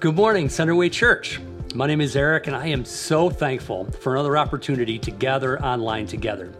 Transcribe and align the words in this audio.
Good 0.00 0.14
morning, 0.14 0.46
Centerway 0.46 0.92
Church. 0.92 1.40
My 1.74 1.88
name 1.88 2.00
is 2.00 2.14
Eric, 2.14 2.46
and 2.46 2.54
I 2.54 2.68
am 2.68 2.84
so 2.84 3.28
thankful 3.28 3.90
for 4.00 4.14
another 4.14 4.38
opportunity 4.38 4.96
to 4.96 5.10
gather 5.10 5.60
online 5.60 6.06
together. 6.06 6.52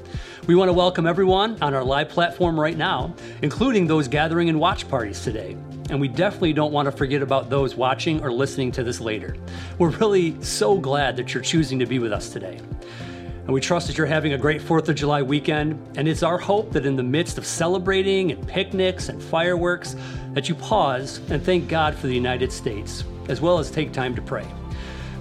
We 0.49 0.57
want 0.57 0.71
to 0.71 0.73
welcome 0.73 1.07
everyone 1.07 1.57
on 1.63 1.73
our 1.73 1.85
live 1.85 2.09
platform 2.09 2.59
right 2.59 2.77
now, 2.77 3.15
including 3.43 3.87
those 3.87 4.09
gathering 4.09 4.49
in 4.49 4.59
watch 4.59 4.89
parties 4.89 5.23
today. 5.23 5.57
And 5.89 6.01
we 6.01 6.09
definitely 6.09 6.53
don't 6.53 6.73
want 6.73 6.87
to 6.87 6.91
forget 6.91 7.23
about 7.23 7.49
those 7.49 7.77
watching 7.77 8.21
or 8.25 8.33
listening 8.33 8.73
to 8.73 8.83
this 8.83 9.01
later. 9.01 9.37
We're 9.79 9.91
really 9.91 10.43
so 10.43 10.77
glad 10.77 11.17
that 11.17 11.33
you're 11.33 11.41
choosing 11.41 11.79
to 11.79 11.87
be 11.87 12.01
with 12.01 12.13
us 12.13 12.31
today. 12.31 12.57
And 12.57 13.55
we 13.55 13.61
trust 13.61 13.87
that 13.87 13.97
you're 13.97 14.09
having 14.09 14.33
a 14.33 14.39
great 14.39 14.61
4th 14.61 14.89
of 14.89 14.97
July 14.97 15.23
weekend. 15.23 15.81
And 15.97 16.09
it's 16.09 16.25
our 16.25 16.39
hope 16.39 16.73
that 16.73 16.85
in 16.85 16.97
the 16.97 17.05
midst 17.05 17.39
of 17.39 17.47
celebrating 17.47 18.33
and 18.33 18.49
picnics 18.49 19.09
and 19.09 19.23
fireworks, 19.23 19.95
that 20.33 20.49
you 20.49 20.57
pause 20.57 21.21
and 21.31 21.41
thank 21.41 21.69
God 21.69 21.95
for 21.95 22.09
the 22.09 22.15
United 22.15 22.51
States, 22.51 23.05
as 23.29 23.41
well 23.41 23.59
as 23.59 23.71
take 23.71 23.93
time 23.93 24.15
to 24.15 24.23
pray. 24.23 24.47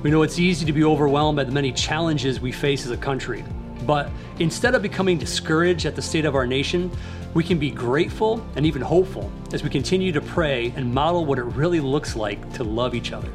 We 0.04 0.12
know 0.12 0.24
it's 0.24 0.40
easy 0.40 0.66
to 0.66 0.74
be 0.74 0.84
overwhelmed 0.84 1.36
by 1.36 1.44
the 1.44 1.52
many 1.52 1.72
challenges 1.72 2.40
we 2.40 2.52
face 2.52 2.86
as 2.86 2.92
a 2.92 2.98
country. 2.98 3.44
But 3.86 4.10
instead 4.40 4.76
of 4.76 4.82
becoming 4.82 5.18
discouraged 5.18 5.86
at 5.86 5.96
the 5.96 6.02
state 6.02 6.26
of 6.26 6.36
our 6.36 6.46
nation, 6.46 6.92
we 7.34 7.44
can 7.44 7.60
be 7.60 7.72
grateful 7.72 8.46
and 8.56 8.66
even 8.66 8.82
hopeful 8.82 9.32
as 9.54 9.64
we 9.64 9.70
continue 9.70 10.12
to 10.12 10.22
pray 10.22 10.74
and 10.76 10.94
model 10.94 11.26
what 11.26 11.40
it 11.40 11.44
really 11.44 11.80
looks 11.80 12.16
like 12.16 12.54
to 12.54 12.64
love 12.64 12.96
each 12.96 13.12
other. 13.12 13.32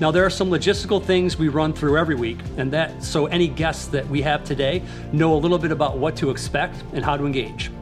Now, 0.00 0.12
there 0.12 0.24
are 0.24 0.30
some 0.30 0.48
logistical 0.48 1.02
things 1.02 1.38
we 1.38 1.48
run 1.48 1.72
through 1.72 1.98
every 1.98 2.14
week, 2.14 2.38
and 2.56 2.72
that 2.72 3.02
so 3.02 3.26
any 3.26 3.48
guests 3.48 3.88
that 3.88 4.08
we 4.08 4.22
have 4.22 4.44
today 4.44 4.82
know 5.12 5.34
a 5.34 5.38
little 5.38 5.58
bit 5.58 5.72
about 5.72 5.98
what 5.98 6.14
to 6.16 6.30
expect 6.30 6.76
and 6.92 7.04
how 7.04 7.16
to 7.16 7.26
engage. 7.26 7.72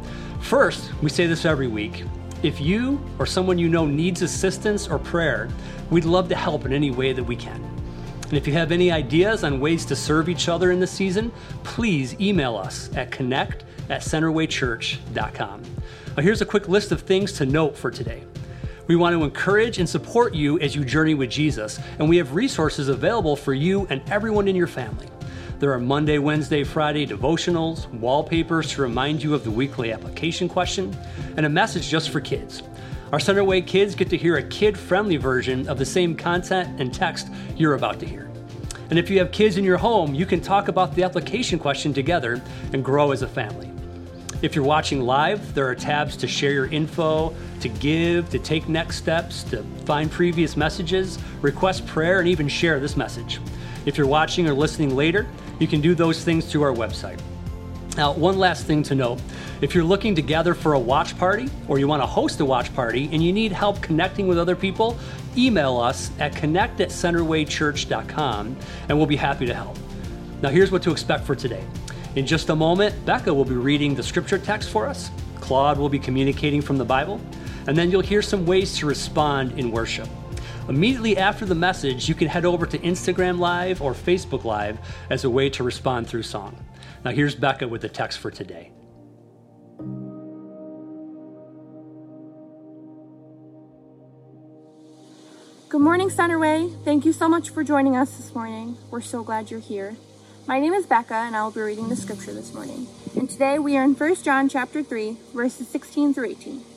First, 0.41 0.91
we 1.03 1.11
say 1.11 1.27
this 1.27 1.45
every 1.45 1.69
week 1.69 2.05
if 2.43 2.61
you 2.61 3.01
or 3.19 3.27
someone 3.27 3.59
you 3.59 3.69
know 3.69 3.87
needs 3.87 4.23
assistance 4.23 4.89
or 4.89 4.99
prayer, 4.99 5.49
we'd 5.91 6.05
love 6.05 6.29
to 6.29 6.35
help 6.35 6.65
in 6.65 6.73
any 6.73 6.91
way 6.91 7.13
that 7.13 7.25
we 7.25 7.37
can. 7.37 7.63
And 8.25 8.35
if 8.35 8.47
you 8.47 8.53
have 8.55 8.73
any 8.73 8.91
ideas 8.91 9.45
on 9.45 9.61
ways 9.61 9.85
to 9.87 9.97
serve 9.97 10.29
each 10.29 10.49
other 10.49 10.73
in 10.73 10.81
this 10.81 10.91
season, 10.91 11.31
please 11.63 12.19
email 12.21 12.57
us 12.57 12.91
at 12.97 13.11
connect 13.11 13.65
at 13.89 14.01
centerwaychurch.com. 14.01 15.63
Now, 16.17 16.23
here's 16.23 16.41
a 16.41 16.47
quick 16.47 16.69
list 16.69 16.93
of 16.93 17.03
things 17.03 17.33
to 17.35 17.47
note 17.47 17.77
for 17.77 17.91
today. 17.91 18.25
We 18.89 18.97
want 18.97 19.15
to 19.15 19.25
encourage 19.25 19.79
and 19.79 19.89
support 19.89 20.35
you 20.35 20.59
as 20.61 20.75
you 20.75 20.85
journey 20.85 21.15
with 21.15 21.31
Jesus, 21.31 21.79
and 21.99 22.09
we 22.09 22.17
have 22.17 22.35
resources 22.35 22.89
available 22.89 23.37
for 23.37 23.53
you 23.55 23.87
and 23.91 24.01
everyone 24.11 24.49
in 24.49 24.57
your 24.57 24.69
family. 24.69 25.09
There 25.59 25.73
are 25.73 25.81
Monday, 25.81 26.19
Wednesday, 26.19 26.65
Friday 26.65 27.07
devotionals, 27.07 27.91
wallpapers 27.93 28.73
to 28.73 28.83
remind 28.83 29.23
you 29.23 29.33
of 29.33 29.43
the 29.43 29.51
weekly 29.51 29.91
application 29.91 30.51
question, 30.51 30.95
and 31.39 31.47
a 31.47 31.49
message 31.49 31.89
just 31.89 32.11
for 32.11 32.21
kids. 32.21 32.63
Our 33.11 33.19
Centerway 33.19 33.67
kids 33.67 33.95
get 33.95 34.11
to 34.11 34.19
hear 34.19 34.37
a 34.37 34.43
kid 34.43 34.77
friendly 34.77 35.17
version 35.17 35.67
of 35.67 35.79
the 35.79 35.87
same 35.87 36.15
content 36.15 36.79
and 36.79 36.93
text 36.93 37.29
you're 37.57 37.73
about 37.73 37.99
to 38.01 38.07
hear. 38.07 38.31
And 38.91 38.99
if 38.99 39.09
you 39.09 39.19
have 39.19 39.33
kids 39.33 39.57
in 39.57 39.65
your 39.65 39.79
home, 39.79 40.15
you 40.15 40.27
can 40.27 40.43
talk 40.43 40.69
about 40.69 40.95
the 40.95 41.05
application 41.05 41.59
question 41.59 41.95
together 41.95 42.43
and 42.75 42.85
grow 42.85 43.13
as 43.13 43.23
a 43.23 43.29
family. 43.29 43.73
If 44.43 44.55
you're 44.55 44.63
watching 44.63 45.01
live, 45.01 45.55
there 45.55 45.67
are 45.67 45.75
tabs 45.75 46.19
to 46.19 46.29
share 46.29 46.53
your 46.53 46.67
info, 46.67 47.35
to 47.61 47.71
give, 47.71 48.29
to 48.29 48.39
take 48.39 48.69
next 48.69 48.97
steps, 48.97 49.43
to 49.45 49.63
find 49.87 50.11
previous 50.11 50.55
messages, 50.55 51.19
request 51.41 51.87
prayer, 51.87 52.21
and 52.21 52.29
even 52.29 52.47
share 52.47 52.79
this 52.79 52.95
message. 52.95 53.41
If 53.87 53.97
you're 53.97 54.07
watching 54.07 54.47
or 54.49 54.53
listening 54.53 54.95
later, 54.95 55.27
you 55.59 55.67
can 55.67 55.81
do 55.81 55.95
those 55.95 56.23
things 56.25 56.45
through 56.45 56.63
our 56.63 56.73
website. 56.73 57.21
Now, 57.97 58.13
one 58.13 58.39
last 58.39 58.67
thing 58.67 58.83
to 58.85 58.95
note 58.95 59.23
if 59.63 59.75
you're 59.75 59.85
looking 59.85 60.15
to 60.17 60.23
gather 60.23 60.53
for 60.53 60.75
a 60.75 60.79
watch 60.79 61.17
party 61.19 61.49
or 61.67 61.79
you 61.79 61.89
want 61.89 62.03
to 62.03 62.07
host 62.07 62.41
a 62.41 62.45
watch 62.45 62.75
party 62.75 63.09
and 63.11 63.23
you 63.25 63.33
need 63.33 63.53
help 63.53 63.81
connecting 63.81 64.29
with 64.29 64.39
other 64.39 64.55
people, 64.55 64.99
email 65.37 65.79
us 65.79 66.11
at 66.19 66.37
connect 66.37 66.81
at 66.81 66.91
centerwaychurch.com 66.91 68.57
and 68.89 68.99
we'll 68.99 69.07
be 69.07 69.17
happy 69.17 69.47
to 69.47 69.55
help. 69.55 69.79
Now, 70.43 70.51
here's 70.51 70.71
what 70.71 70.83
to 70.83 70.91
expect 70.91 71.25
for 71.25 71.35
today. 71.35 71.65
In 72.17 72.27
just 72.27 72.51
a 72.51 72.57
moment, 72.57 72.95
Becca 73.07 73.33
will 73.33 73.45
be 73.45 73.55
reading 73.55 73.95
the 73.95 74.03
scripture 74.03 74.39
text 74.39 74.69
for 74.71 74.87
us, 74.87 75.11
Claude 75.41 75.79
will 75.79 75.89
be 75.89 75.99
communicating 75.99 76.61
from 76.61 76.77
the 76.77 76.85
Bible, 76.85 77.21
and 77.67 77.77
then 77.77 77.91
you'll 77.91 78.03
hear 78.03 78.21
some 78.21 78.45
ways 78.45 78.77
to 78.79 78.87
respond 78.87 79.59
in 79.59 79.71
worship. 79.71 80.09
Immediately 80.69 81.17
after 81.17 81.47
the 81.47 81.55
message, 81.55 82.09
you 82.09 82.15
can 82.17 82.27
head 82.27 82.45
over 82.45 82.67
to 82.67 82.79
Instagram 82.79 83.39
Live 83.39 83.81
or 83.81 83.93
Facebook 83.93 84.43
Live 84.43 84.79
as 85.11 85.23
a 85.23 85.31
way 85.31 85.49
to 85.51 85.63
respond 85.63 86.09
through 86.09 86.25
song. 86.25 86.57
Now, 87.05 87.13
here's 87.13 87.37
Becca 87.37 87.69
with 87.69 87.83
the 87.83 87.89
text 87.89 88.19
for 88.19 88.33
today. 88.33 88.73
Good 95.69 95.81
morning, 95.81 96.09
Centerway. 96.09 96.85
Thank 96.85 97.05
you 97.05 97.13
so 97.13 97.29
much 97.29 97.51
for 97.51 97.63
joining 97.63 97.97
us 97.97 98.17
this 98.17 98.35
morning. 98.35 98.77
We're 98.91 99.01
so 99.03 99.23
glad 99.23 99.53
you're 99.53 99.61
here. 99.61 99.97
My 100.49 100.59
name 100.59 100.73
is 100.73 100.87
Becca 100.87 101.15
and 101.15 101.37
I 101.37 101.45
will 101.45 101.51
be 101.51 101.61
reading 101.61 101.89
the 101.89 101.97
scripture 101.97 102.33
this 102.33 102.55
morning. 102.55 102.89
And 103.17 103.29
today 103.29 103.59
we 103.59 103.77
are 103.77 103.85
in 103.85 103.95
1 103.95 104.15
John 104.17 104.49
chapter 104.49 104.83
3, 104.83 105.17
verses 105.35 105.69
16 105.69 106.15
through 106.15 106.31
18. 106.31 106.76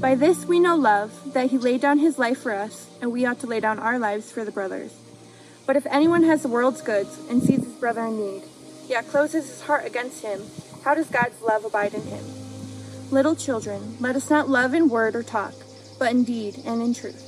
By 0.00 0.14
this 0.14 0.44
we 0.44 0.60
know 0.60 0.76
love, 0.76 1.34
that 1.34 1.50
he 1.50 1.58
laid 1.58 1.80
down 1.80 1.98
his 1.98 2.20
life 2.20 2.38
for 2.38 2.54
us, 2.54 2.86
and 3.00 3.10
we 3.10 3.26
ought 3.26 3.40
to 3.40 3.48
lay 3.48 3.58
down 3.58 3.80
our 3.80 3.98
lives 3.98 4.30
for 4.30 4.44
the 4.44 4.52
brothers. 4.52 4.94
But 5.66 5.74
if 5.74 5.86
anyone 5.86 6.22
has 6.22 6.42
the 6.42 6.48
world's 6.48 6.82
goods 6.82 7.18
and 7.28 7.42
sees 7.42 7.64
his 7.64 7.74
brother 7.74 8.06
in 8.06 8.16
need, 8.16 8.42
yet 8.88 9.08
closes 9.08 9.48
his 9.48 9.62
heart 9.62 9.84
against 9.84 10.22
him, 10.22 10.40
how 10.84 10.94
does 10.94 11.08
God's 11.08 11.42
love 11.42 11.64
abide 11.64 11.94
in 11.94 12.02
him? 12.02 12.24
Little 13.10 13.34
children, 13.34 13.96
let 13.98 14.14
us 14.14 14.30
not 14.30 14.48
love 14.48 14.72
in 14.72 14.88
word 14.88 15.16
or 15.16 15.24
talk, 15.24 15.54
but 15.98 16.12
in 16.12 16.22
deed 16.22 16.62
and 16.64 16.80
in 16.80 16.94
truth. 16.94 17.24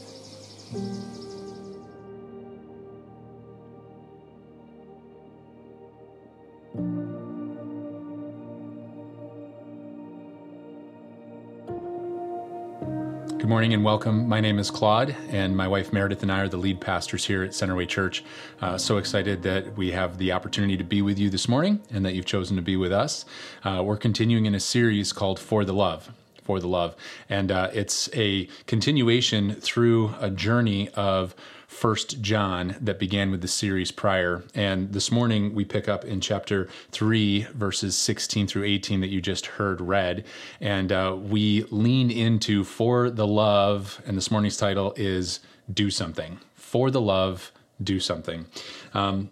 Good 13.40 13.48
morning 13.48 13.72
and 13.72 13.82
welcome. 13.82 14.28
My 14.28 14.42
name 14.42 14.58
is 14.58 14.70
Claude, 14.70 15.16
and 15.30 15.56
my 15.56 15.66
wife 15.66 15.94
Meredith 15.94 16.22
and 16.22 16.30
I 16.30 16.40
are 16.40 16.48
the 16.48 16.58
lead 16.58 16.78
pastors 16.78 17.24
here 17.24 17.42
at 17.42 17.52
Centerway 17.52 17.88
Church. 17.88 18.22
Uh, 18.60 18.76
so 18.76 18.98
excited 18.98 19.42
that 19.44 19.78
we 19.78 19.92
have 19.92 20.18
the 20.18 20.32
opportunity 20.32 20.76
to 20.76 20.84
be 20.84 21.00
with 21.00 21.18
you 21.18 21.30
this 21.30 21.48
morning 21.48 21.80
and 21.90 22.04
that 22.04 22.12
you've 22.12 22.26
chosen 22.26 22.54
to 22.56 22.62
be 22.62 22.76
with 22.76 22.92
us. 22.92 23.24
Uh, 23.64 23.82
we're 23.82 23.96
continuing 23.96 24.44
in 24.44 24.54
a 24.54 24.60
series 24.60 25.14
called 25.14 25.40
For 25.40 25.64
the 25.64 25.72
Love. 25.72 26.12
For 26.50 26.58
the 26.58 26.66
Love. 26.66 26.96
And 27.28 27.52
uh, 27.52 27.70
it's 27.72 28.10
a 28.12 28.48
continuation 28.66 29.54
through 29.54 30.16
a 30.18 30.30
journey 30.30 30.88
of 30.96 31.32
First 31.68 32.20
John 32.20 32.74
that 32.80 32.98
began 32.98 33.30
with 33.30 33.40
the 33.40 33.46
series 33.46 33.92
prior. 33.92 34.42
And 34.52 34.92
this 34.92 35.12
morning 35.12 35.54
we 35.54 35.64
pick 35.64 35.88
up 35.88 36.04
in 36.04 36.20
chapter 36.20 36.68
3, 36.90 37.46
verses 37.54 37.96
16 37.96 38.48
through 38.48 38.64
18 38.64 39.00
that 39.00 39.10
you 39.10 39.20
just 39.20 39.46
heard 39.46 39.80
read. 39.80 40.24
And 40.60 40.90
uh, 40.90 41.16
we 41.16 41.62
lean 41.70 42.10
into 42.10 42.64
For 42.64 43.10
the 43.10 43.28
Love, 43.28 44.02
and 44.04 44.16
this 44.16 44.32
morning's 44.32 44.56
title 44.56 44.92
is 44.96 45.38
Do 45.72 45.88
Something. 45.88 46.40
For 46.56 46.90
the 46.90 47.00
Love, 47.00 47.52
Do 47.80 48.00
Something. 48.00 48.46
Um, 48.92 49.30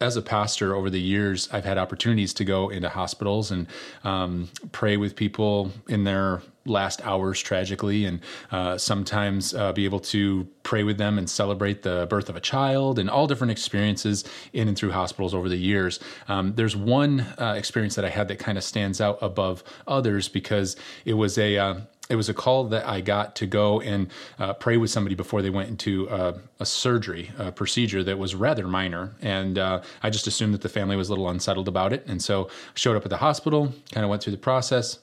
as 0.00 0.16
a 0.16 0.22
pastor 0.22 0.74
over 0.74 0.90
the 0.90 1.00
years, 1.00 1.48
I've 1.52 1.64
had 1.64 1.76
opportunities 1.76 2.32
to 2.34 2.44
go 2.44 2.68
into 2.68 2.88
hospitals 2.88 3.50
and 3.50 3.66
um, 4.04 4.48
pray 4.70 4.96
with 4.96 5.16
people 5.16 5.72
in 5.88 6.04
their 6.04 6.42
last 6.64 7.04
hours 7.04 7.40
tragically, 7.40 8.04
and 8.04 8.20
uh, 8.52 8.78
sometimes 8.78 9.54
uh, 9.54 9.72
be 9.72 9.84
able 9.84 10.00
to 10.00 10.46
pray 10.62 10.84
with 10.84 10.98
them 10.98 11.18
and 11.18 11.28
celebrate 11.28 11.82
the 11.82 12.06
birth 12.08 12.28
of 12.28 12.36
a 12.36 12.40
child 12.40 12.98
and 12.98 13.10
all 13.10 13.26
different 13.26 13.50
experiences 13.50 14.24
in 14.52 14.68
and 14.68 14.76
through 14.76 14.92
hospitals 14.92 15.34
over 15.34 15.48
the 15.48 15.56
years. 15.56 15.98
Um, 16.28 16.54
there's 16.54 16.76
one 16.76 17.20
uh, 17.38 17.54
experience 17.56 17.94
that 17.96 18.04
I 18.04 18.10
had 18.10 18.28
that 18.28 18.38
kind 18.38 18.58
of 18.58 18.64
stands 18.64 19.00
out 19.00 19.18
above 19.20 19.64
others 19.86 20.28
because 20.28 20.76
it 21.04 21.14
was 21.14 21.38
a 21.38 21.56
uh, 21.56 21.80
it 22.08 22.16
was 22.16 22.28
a 22.28 22.34
call 22.34 22.64
that 22.64 22.86
I 22.86 23.00
got 23.00 23.36
to 23.36 23.46
go 23.46 23.80
and 23.80 24.08
uh, 24.38 24.54
pray 24.54 24.76
with 24.76 24.90
somebody 24.90 25.14
before 25.14 25.42
they 25.42 25.50
went 25.50 25.68
into 25.68 26.08
uh, 26.08 26.38
a 26.58 26.66
surgery, 26.66 27.30
a 27.38 27.52
procedure 27.52 28.02
that 28.02 28.18
was 28.18 28.34
rather 28.34 28.66
minor. 28.66 29.14
And 29.20 29.58
uh, 29.58 29.82
I 30.02 30.10
just 30.10 30.26
assumed 30.26 30.54
that 30.54 30.62
the 30.62 30.70
family 30.70 30.96
was 30.96 31.08
a 31.08 31.12
little 31.12 31.28
unsettled 31.28 31.68
about 31.68 31.92
it. 31.92 32.06
And 32.06 32.22
so 32.22 32.48
showed 32.74 32.96
up 32.96 33.04
at 33.04 33.10
the 33.10 33.18
hospital, 33.18 33.72
kind 33.92 34.04
of 34.04 34.10
went 34.10 34.22
through 34.22 34.32
the 34.32 34.38
process. 34.38 34.98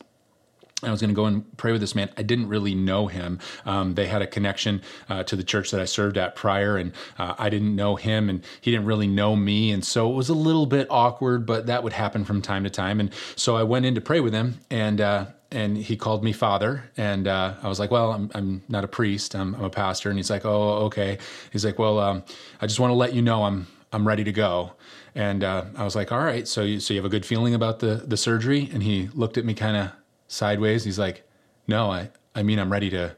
I 0.84 0.92
was 0.92 1.00
going 1.00 1.10
to 1.10 1.16
go 1.16 1.26
and 1.26 1.58
pray 1.58 1.72
with 1.72 1.82
this 1.82 1.96
man. 1.96 2.10
I 2.18 2.22
didn't 2.24 2.50
really 2.50 2.76
know 2.76 3.08
him. 3.08 3.40
Um, 3.66 3.96
they 3.96 4.08
had 4.08 4.22
a 4.22 4.28
connection 4.28 4.82
uh, 5.08 5.24
to 5.24 5.36
the 5.36 5.44
church 5.44 5.72
that 5.72 5.80
I 5.80 5.86
served 5.86 6.18
at 6.18 6.36
prior, 6.36 6.78
and 6.78 6.92
uh, 7.18 7.34
I 7.38 7.50
didn't 7.50 7.76
know 7.76 7.96
him, 7.96 8.30
and 8.30 8.44
he 8.60 8.72
didn't 8.72 8.86
really 8.86 9.08
know 9.08 9.36
me. 9.36 9.72
And 9.72 9.86
so 9.86 10.12
it 10.12 10.16
was 10.16 10.30
a 10.30 10.34
little 10.34 10.66
bit 10.66 10.88
awkward, 10.90 11.46
but 11.46 11.68
that 11.68 11.82
would 11.84 11.94
happen 11.94 12.26
from 12.26 12.42
time 12.42 12.66
to 12.66 12.70
time. 12.70 13.00
And 13.00 13.12
so 13.36 13.56
I 13.56 13.64
went 13.64 13.86
in 13.86 13.96
to 13.96 14.02
pray 14.02 14.20
with 14.20 14.34
him, 14.34 14.60
and 14.70 15.00
uh, 15.00 15.26
and 15.52 15.78
he 15.78 15.96
called 15.96 16.24
me 16.24 16.34
father 16.34 16.84
and 16.98 17.28
uh, 17.28 17.54
i 17.62 17.68
was 17.68 17.80
like 17.80 17.92
well 17.92 18.12
i'm, 18.12 18.32
I'm 18.34 18.64
not 18.68 18.84
a 18.84 18.88
priest. 18.88 19.36
I'm, 19.36 19.56
I'm, 19.56 19.64
a 19.64 19.70
pastor. 19.70 20.10
And 20.10 20.18
he's 20.18 20.30
like 20.30 20.46
oh 20.46 20.86
okay. 20.86 21.18
He's 21.52 21.66
like 21.66 21.80
well 21.80 22.00
um, 22.00 22.24
i 22.62 22.68
just 22.68 22.80
want 22.80 22.92
to 22.92 22.96
let 22.96 23.14
you 23.14 23.22
know 23.22 23.44
i'm 23.44 23.68
i'm 23.94 24.08
ready 24.08 24.24
to 24.24 24.32
go. 24.32 24.74
And 25.14 25.44
uh, 25.44 25.66
i 25.76 25.84
was 25.84 25.96
like 25.96 26.12
all 26.12 26.24
right. 26.24 26.48
So 26.48 26.62
you, 26.64 26.80
so 26.80 26.94
you 26.94 27.00
have 27.00 27.06
a 27.06 27.10
good 27.10 27.26
feeling 27.26 27.54
about 27.54 27.80
the 27.80 28.04
the 28.06 28.18
surgery? 28.18 28.70
And 28.74 28.84
he 28.84 29.10
looked 29.14 29.38
at 29.38 29.46
me 29.46 29.54
kind 29.54 29.78
of 29.78 29.92
sideways. 30.28 30.84
He's 30.84 31.00
like 31.00 31.24
no 31.68 31.92
i 31.92 32.10
i 32.34 32.44
mean 32.44 32.60
i'm 32.60 32.72
ready 32.72 32.90
to 32.92 33.16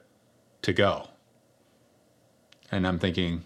to 0.63 0.73
go. 0.73 1.07
And 2.71 2.85
I'm 2.85 2.99
thinking, 2.99 3.45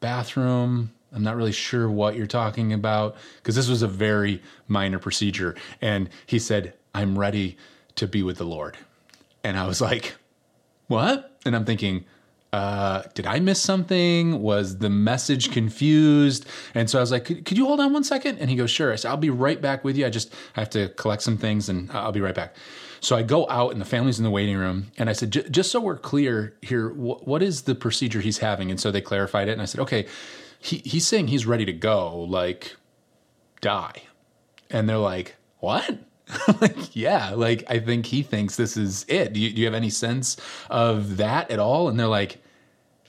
bathroom, 0.00 0.92
I'm 1.12 1.22
not 1.22 1.36
really 1.36 1.52
sure 1.52 1.90
what 1.90 2.16
you're 2.16 2.26
talking 2.26 2.72
about. 2.72 3.16
Because 3.36 3.56
this 3.56 3.68
was 3.68 3.82
a 3.82 3.88
very 3.88 4.42
minor 4.68 4.98
procedure. 4.98 5.56
And 5.80 6.08
he 6.26 6.38
said, 6.38 6.74
I'm 6.94 7.18
ready 7.18 7.56
to 7.96 8.06
be 8.06 8.22
with 8.22 8.38
the 8.38 8.44
Lord. 8.44 8.76
And 9.44 9.58
I 9.58 9.66
was 9.66 9.80
like, 9.80 10.14
what? 10.86 11.38
And 11.44 11.56
I'm 11.56 11.64
thinking, 11.64 12.04
uh, 12.52 13.02
did 13.14 13.26
I 13.26 13.40
miss 13.40 13.60
something? 13.60 14.42
Was 14.42 14.78
the 14.78 14.90
message 14.90 15.50
confused? 15.50 16.46
And 16.74 16.90
so 16.90 16.98
I 16.98 17.00
was 17.00 17.10
like, 17.10 17.24
could, 17.24 17.44
could, 17.46 17.56
you 17.56 17.66
hold 17.66 17.80
on 17.80 17.92
one 17.92 18.04
second? 18.04 18.38
And 18.38 18.50
he 18.50 18.56
goes, 18.56 18.70
sure. 18.70 18.92
I 18.92 18.96
said, 18.96 19.08
I'll 19.08 19.16
be 19.16 19.30
right 19.30 19.60
back 19.60 19.84
with 19.84 19.96
you. 19.96 20.04
I 20.04 20.10
just 20.10 20.34
have 20.52 20.68
to 20.70 20.90
collect 20.90 21.22
some 21.22 21.38
things 21.38 21.68
and 21.70 21.90
I'll 21.92 22.12
be 22.12 22.20
right 22.20 22.34
back. 22.34 22.54
So 23.00 23.16
I 23.16 23.22
go 23.22 23.48
out 23.48 23.72
and 23.72 23.80
the 23.80 23.86
family's 23.86 24.18
in 24.18 24.24
the 24.24 24.30
waiting 24.30 24.56
room. 24.56 24.92
And 24.98 25.08
I 25.08 25.12
said, 25.14 25.30
just 25.50 25.70
so 25.70 25.80
we're 25.80 25.96
clear 25.96 26.54
here, 26.60 26.90
wh- 26.90 27.26
what 27.26 27.42
is 27.42 27.62
the 27.62 27.74
procedure 27.74 28.20
he's 28.20 28.38
having? 28.38 28.70
And 28.70 28.78
so 28.78 28.90
they 28.90 29.00
clarified 29.00 29.48
it. 29.48 29.52
And 29.52 29.62
I 29.62 29.64
said, 29.64 29.80
okay, 29.80 30.06
he, 30.58 30.78
he's 30.84 31.06
saying 31.06 31.28
he's 31.28 31.46
ready 31.46 31.64
to 31.64 31.72
go, 31.72 32.18
like 32.18 32.76
die. 33.62 34.02
And 34.70 34.88
they're 34.88 34.98
like, 34.98 35.36
what? 35.58 35.98
like, 36.60 36.94
yeah, 36.96 37.30
like 37.34 37.64
I 37.68 37.78
think 37.78 38.06
he 38.06 38.22
thinks 38.22 38.56
this 38.56 38.76
is 38.76 39.04
it. 39.08 39.32
Do 39.32 39.40
you, 39.40 39.50
do 39.50 39.60
you 39.60 39.66
have 39.66 39.74
any 39.74 39.90
sense 39.90 40.36
of 40.70 41.16
that 41.18 41.50
at 41.50 41.58
all? 41.58 41.88
And 41.88 41.98
they're 41.98 42.06
like, 42.06 42.42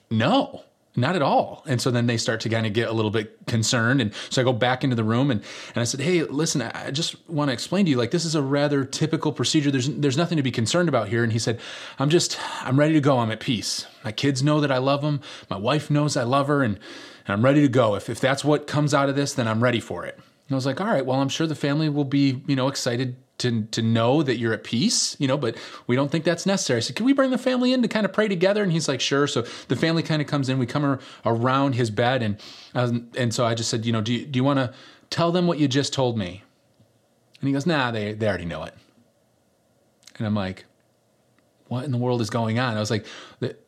no, 0.09 0.63
not 0.95 1.15
at 1.15 1.21
all. 1.21 1.63
And 1.65 1.81
so 1.81 1.89
then 1.89 2.05
they 2.05 2.17
start 2.17 2.41
to 2.41 2.49
kind 2.49 2.67
of 2.67 2.73
get 2.73 2.87
a 2.87 2.91
little 2.91 3.09
bit 3.09 3.47
concerned. 3.47 3.99
And 3.99 4.13
so 4.29 4.41
I 4.41 4.45
go 4.45 4.53
back 4.53 4.83
into 4.83 4.95
the 4.95 5.03
room 5.03 5.31
and, 5.31 5.41
and 5.73 5.81
I 5.81 5.85
said, 5.85 6.01
Hey, 6.01 6.23
listen, 6.23 6.61
I 6.61 6.91
just 6.91 7.27
want 7.29 7.49
to 7.49 7.53
explain 7.53 7.85
to 7.85 7.91
you, 7.91 7.97
like, 7.97 8.11
this 8.11 8.25
is 8.25 8.35
a 8.35 8.41
rather 8.41 8.85
typical 8.85 9.31
procedure. 9.31 9.71
There's, 9.71 9.89
there's 9.89 10.17
nothing 10.17 10.37
to 10.37 10.43
be 10.43 10.51
concerned 10.51 10.89
about 10.89 11.07
here. 11.07 11.23
And 11.23 11.33
he 11.33 11.39
said, 11.39 11.59
I'm 11.97 12.09
just, 12.09 12.39
I'm 12.61 12.79
ready 12.79 12.93
to 12.93 13.01
go. 13.01 13.17
I'm 13.19 13.31
at 13.31 13.39
peace. 13.39 13.87
My 14.03 14.11
kids 14.11 14.43
know 14.43 14.59
that 14.59 14.71
I 14.71 14.77
love 14.77 15.01
them. 15.01 15.21
My 15.49 15.57
wife 15.57 15.89
knows 15.89 16.15
I 16.15 16.23
love 16.23 16.47
her 16.47 16.61
and, 16.61 16.75
and 17.25 17.33
I'm 17.33 17.43
ready 17.43 17.61
to 17.61 17.69
go. 17.69 17.95
If, 17.95 18.09
if 18.09 18.19
that's 18.19 18.45
what 18.45 18.67
comes 18.67 18.93
out 18.93 19.09
of 19.09 19.15
this, 19.15 19.33
then 19.33 19.47
I'm 19.47 19.63
ready 19.63 19.79
for 19.79 20.05
it. 20.05 20.19
And 20.47 20.53
I 20.53 20.55
was 20.55 20.65
like, 20.65 20.81
all 20.81 20.87
right, 20.87 21.05
well, 21.05 21.19
I'm 21.19 21.29
sure 21.29 21.47
the 21.47 21.55
family 21.55 21.89
will 21.89 22.03
be, 22.05 22.41
you 22.47 22.55
know, 22.55 22.67
excited 22.67 23.15
to 23.39 23.63
to 23.71 23.81
know 23.81 24.23
that 24.23 24.37
you're 24.37 24.53
at 24.53 24.63
peace, 24.63 25.15
you 25.19 25.27
know, 25.27 25.37
but 25.37 25.57
we 25.87 25.95
don't 25.95 26.11
think 26.11 26.23
that's 26.23 26.45
necessary. 26.45 26.81
So 26.81 26.93
can 26.93 27.05
we 27.05 27.13
bring 27.13 27.31
the 27.31 27.37
family 27.37 27.73
in 27.73 27.81
to 27.81 27.87
kind 27.87 28.05
of 28.05 28.13
pray 28.13 28.27
together? 28.27 28.61
And 28.61 28.71
he's 28.71 28.87
like, 28.87 29.01
sure. 29.01 29.27
So 29.27 29.41
the 29.67 29.75
family 29.75 30.03
kind 30.03 30.21
of 30.21 30.27
comes 30.27 30.49
in. 30.49 30.59
We 30.59 30.65
come 30.65 30.99
around 31.25 31.75
his 31.75 31.89
bed, 31.89 32.21
and 32.23 32.39
um, 32.75 33.09
and 33.17 33.33
so 33.33 33.45
I 33.45 33.55
just 33.55 33.69
said, 33.69 33.85
you 33.85 33.91
know, 33.91 34.01
do 34.01 34.13
you, 34.13 34.25
do 34.25 34.37
you 34.37 34.43
want 34.43 34.59
to 34.59 34.73
tell 35.09 35.31
them 35.31 35.47
what 35.47 35.59
you 35.59 35.67
just 35.67 35.93
told 35.93 36.17
me? 36.17 36.43
And 37.39 37.47
he 37.47 37.53
goes, 37.53 37.65
nah, 37.65 37.91
they 37.91 38.13
they 38.13 38.27
already 38.27 38.45
know 38.45 38.63
it. 38.63 38.73
And 40.17 40.27
I'm 40.27 40.35
like, 40.35 40.65
what 41.67 41.85
in 41.85 41.91
the 41.91 41.97
world 41.97 42.21
is 42.21 42.29
going 42.29 42.59
on? 42.59 42.77
I 42.77 42.79
was 42.79 42.91
like, 42.91 43.05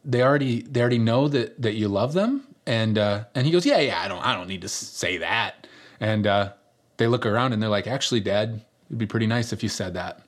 they 0.03 0.21
already 0.21 0.61
they 0.61 0.79
already 0.79 0.99
know 0.99 1.27
that 1.27 1.61
that 1.61 1.73
you 1.73 1.87
love 1.87 2.13
them, 2.13 2.47
and 2.67 2.97
uh, 2.97 3.25
and 3.33 3.45
he 3.45 3.51
goes, 3.51 3.65
yeah, 3.65 3.79
yeah, 3.79 3.99
I 3.99 4.07
don't 4.07 4.23
I 4.23 4.35
don't 4.35 4.47
need 4.47 4.61
to 4.61 4.69
say 4.69 5.17
that, 5.17 5.67
and. 5.99 6.27
Uh, 6.27 6.51
they 6.97 7.07
look 7.07 7.25
around 7.25 7.53
and 7.53 7.61
they're 7.61 7.69
like, 7.69 7.87
actually, 7.87 8.19
dad, 8.19 8.61
it'd 8.87 8.97
be 8.97 9.05
pretty 9.05 9.27
nice 9.27 9.53
if 9.53 9.63
you 9.63 9.69
said 9.69 9.93
that. 9.95 10.21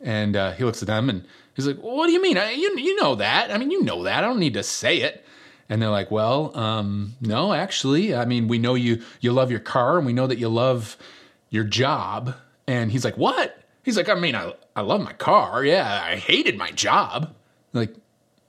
And 0.00 0.36
uh, 0.36 0.52
he 0.52 0.64
looks 0.64 0.82
at 0.82 0.86
them 0.86 1.10
and 1.10 1.26
he's 1.54 1.66
like, 1.66 1.82
well, 1.82 1.96
what 1.96 2.06
do 2.06 2.12
you 2.12 2.22
mean? 2.22 2.38
I, 2.38 2.52
you, 2.52 2.78
you 2.78 2.96
know 2.96 3.16
that. 3.16 3.50
I 3.50 3.58
mean, 3.58 3.70
you 3.70 3.82
know 3.82 4.04
that. 4.04 4.24
I 4.24 4.26
don't 4.26 4.38
need 4.38 4.54
to 4.54 4.62
say 4.62 4.98
it. 4.98 5.24
And 5.68 5.80
they're 5.80 5.90
like, 5.90 6.10
well, 6.10 6.56
um, 6.56 7.14
no, 7.20 7.52
actually, 7.52 8.14
I 8.14 8.24
mean, 8.24 8.48
we 8.48 8.58
know 8.58 8.74
you, 8.74 9.02
you 9.20 9.32
love 9.32 9.50
your 9.50 9.60
car 9.60 9.98
and 9.98 10.06
we 10.06 10.12
know 10.12 10.26
that 10.26 10.38
you 10.38 10.48
love 10.48 10.96
your 11.48 11.64
job. 11.64 12.34
And 12.66 12.90
he's 12.90 13.04
like, 13.04 13.16
what? 13.16 13.56
He's 13.82 13.96
like, 13.96 14.08
I 14.08 14.14
mean, 14.14 14.34
I, 14.34 14.52
I 14.74 14.80
love 14.80 15.00
my 15.00 15.12
car. 15.12 15.64
Yeah, 15.64 16.02
I 16.04 16.16
hated 16.16 16.58
my 16.58 16.70
job. 16.72 17.34
Like, 17.72 17.94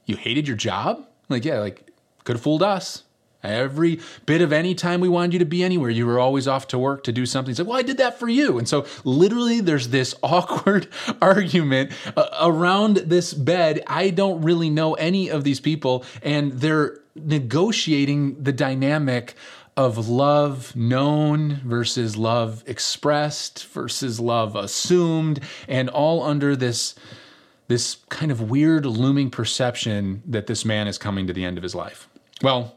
you 0.05 0.15
hated 0.15 0.47
your 0.47 0.57
job? 0.57 1.05
Like, 1.29 1.45
yeah, 1.45 1.59
like, 1.59 1.91
could 2.23 2.37
have 2.37 2.43
fooled 2.43 2.63
us. 2.63 3.03
Every 3.43 3.99
bit 4.25 4.41
of 4.41 4.53
any 4.53 4.75
time 4.75 5.01
we 5.01 5.09
wanted 5.09 5.33
you 5.33 5.39
to 5.39 5.45
be 5.45 5.63
anywhere, 5.63 5.89
you 5.89 6.05
were 6.05 6.19
always 6.19 6.47
off 6.47 6.67
to 6.69 6.77
work 6.77 7.03
to 7.05 7.11
do 7.11 7.25
something. 7.25 7.55
So, 7.55 7.63
well, 7.63 7.77
I 7.77 7.81
did 7.81 7.97
that 7.97 8.19
for 8.19 8.29
you. 8.29 8.57
And 8.57 8.67
so, 8.67 8.85
literally, 9.03 9.61
there's 9.61 9.89
this 9.89 10.13
awkward 10.23 10.87
argument 11.21 11.91
uh, 12.15 12.29
around 12.41 12.97
this 12.97 13.33
bed. 13.33 13.83
I 13.87 14.09
don't 14.09 14.41
really 14.41 14.69
know 14.69 14.93
any 14.95 15.29
of 15.29 15.43
these 15.43 15.59
people, 15.59 16.05
and 16.21 16.53
they're 16.53 16.99
negotiating 17.15 18.41
the 18.41 18.53
dynamic 18.53 19.35
of 19.77 20.09
love 20.09 20.75
known 20.75 21.61
versus 21.65 22.17
love 22.17 22.63
expressed 22.67 23.67
versus 23.67 24.19
love 24.19 24.55
assumed, 24.55 25.39
and 25.67 25.89
all 25.89 26.23
under 26.23 26.55
this 26.55 26.95
this 27.67 27.97
kind 28.09 28.31
of 28.31 28.49
weird 28.49 28.85
looming 28.85 29.29
perception 29.29 30.21
that 30.25 30.45
this 30.45 30.65
man 30.65 30.89
is 30.89 30.97
coming 30.97 31.25
to 31.25 31.31
the 31.31 31.45
end 31.45 31.55
of 31.55 31.63
his 31.63 31.73
life. 31.73 32.09
Well, 32.41 32.75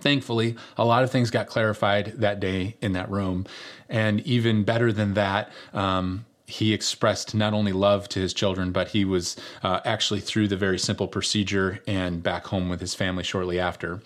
thankfully, 0.00 0.56
a 0.76 0.84
lot 0.84 1.02
of 1.02 1.10
things 1.10 1.30
got 1.30 1.46
clarified 1.46 2.14
that 2.16 2.40
day 2.40 2.76
in 2.80 2.92
that 2.92 3.10
room. 3.10 3.46
And 3.88 4.20
even 4.20 4.64
better 4.64 4.92
than 4.92 5.14
that, 5.14 5.50
um, 5.72 6.24
he 6.46 6.72
expressed 6.72 7.34
not 7.34 7.52
only 7.52 7.72
love 7.72 8.08
to 8.10 8.20
his 8.20 8.32
children, 8.32 8.70
but 8.70 8.88
he 8.88 9.04
was 9.04 9.36
uh, 9.62 9.80
actually 9.84 10.20
through 10.20 10.48
the 10.48 10.56
very 10.56 10.78
simple 10.78 11.08
procedure 11.08 11.80
and 11.86 12.22
back 12.22 12.46
home 12.46 12.68
with 12.68 12.80
his 12.80 12.94
family 12.94 13.24
shortly 13.24 13.58
after. 13.58 14.00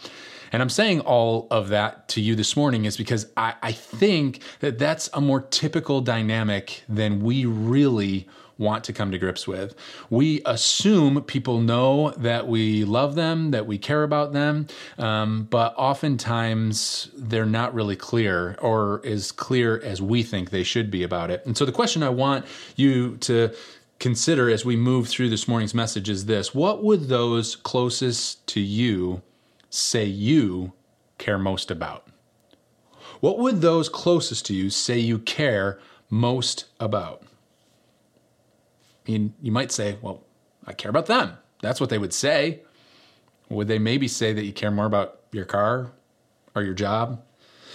And 0.53 0.63
I'm 0.63 0.71
saying 0.71 1.01
all 1.01 1.47
of 1.51 1.69
that 1.69 2.09
to 2.09 2.21
you 2.21 2.35
this 2.35 2.57
morning 2.57 2.85
is 2.85 2.97
because 2.97 3.27
I, 3.37 3.55
I 3.63 3.73
think 3.73 4.43
that 4.61 4.79
that's 4.79 5.09
a 5.13 5.21
more 5.21 5.43
typical 5.43 6.01
dynamic 6.01 6.83
than 6.89 7.21
we 7.21 7.45
really 7.45 8.27
want 8.61 8.85
to 8.85 8.93
come 8.93 9.11
to 9.11 9.19
grips 9.19 9.49
with. 9.49 9.75
We 10.11 10.43
assume 10.45 11.23
people 11.23 11.61
know 11.61 12.11
that 12.11 12.47
we 12.47 12.85
love 12.85 13.15
them, 13.15 13.51
that 13.51 13.67
we 13.67 13.79
care 13.79 14.05
about 14.05 14.33
them, 14.33 14.67
um, 14.99 15.49
but 15.51 15.75
oftentimes 15.77 17.11
they're 17.17 17.47
not 17.47 17.75
really 17.75 17.97
clear 17.97 18.57
or 18.61 19.01
as 19.05 19.33
clear 19.33 19.81
as 19.81 20.01
we 20.01 20.23
think 20.23 20.51
they 20.51 20.63
should 20.63 20.91
be 20.91 21.03
about 21.03 21.31
it. 21.31 21.45
And 21.47 21.57
so 21.57 21.65
the 21.65 21.73
question 21.73 22.03
I 22.03 22.11
want 22.11 22.45
you 22.77 23.17
to 23.19 23.53
consider 23.99 24.51
as 24.51 24.65
we 24.65 24.77
move 24.77 25.09
through 25.09 25.31
this 25.31 25.49
morning's 25.49 25.75
message 25.75 26.09
is 26.09 26.27
this 26.27 26.55
What 26.55 26.85
would 26.85 27.09
those 27.09 27.57
closest 27.57 28.47
to 28.49 28.61
you 28.61 29.23
say 29.71 30.05
you 30.05 30.75
care 31.19 31.39
most 31.39 31.71
about? 31.71 32.07
What 33.21 33.39
would 33.39 33.61
those 33.61 33.89
closest 33.89 34.47
to 34.47 34.55
you 34.55 34.71
say 34.71 34.99
you 34.99 35.19
care 35.19 35.79
most 36.11 36.67
about? 36.79 37.23
You 39.11 39.53
might 39.53 39.73
say, 39.73 39.97
well, 40.01 40.23
I 40.67 40.73
care 40.73 40.91
about 40.91 41.07
them. 41.07 41.37
That's 41.63 41.81
what 41.81 41.91
they 41.91 41.99
would 41.99 42.13
say. 42.13 42.61
Would 43.49 43.69
they 43.69 43.79
maybe 43.79 44.09
say 44.09 44.33
that 44.33 44.45
you 44.45 44.53
care 44.53 44.71
more 44.71 44.87
about 44.87 45.21
your 45.33 45.45
car 45.45 45.91
or 46.55 46.63
your 46.63 46.75
job? 46.75 47.23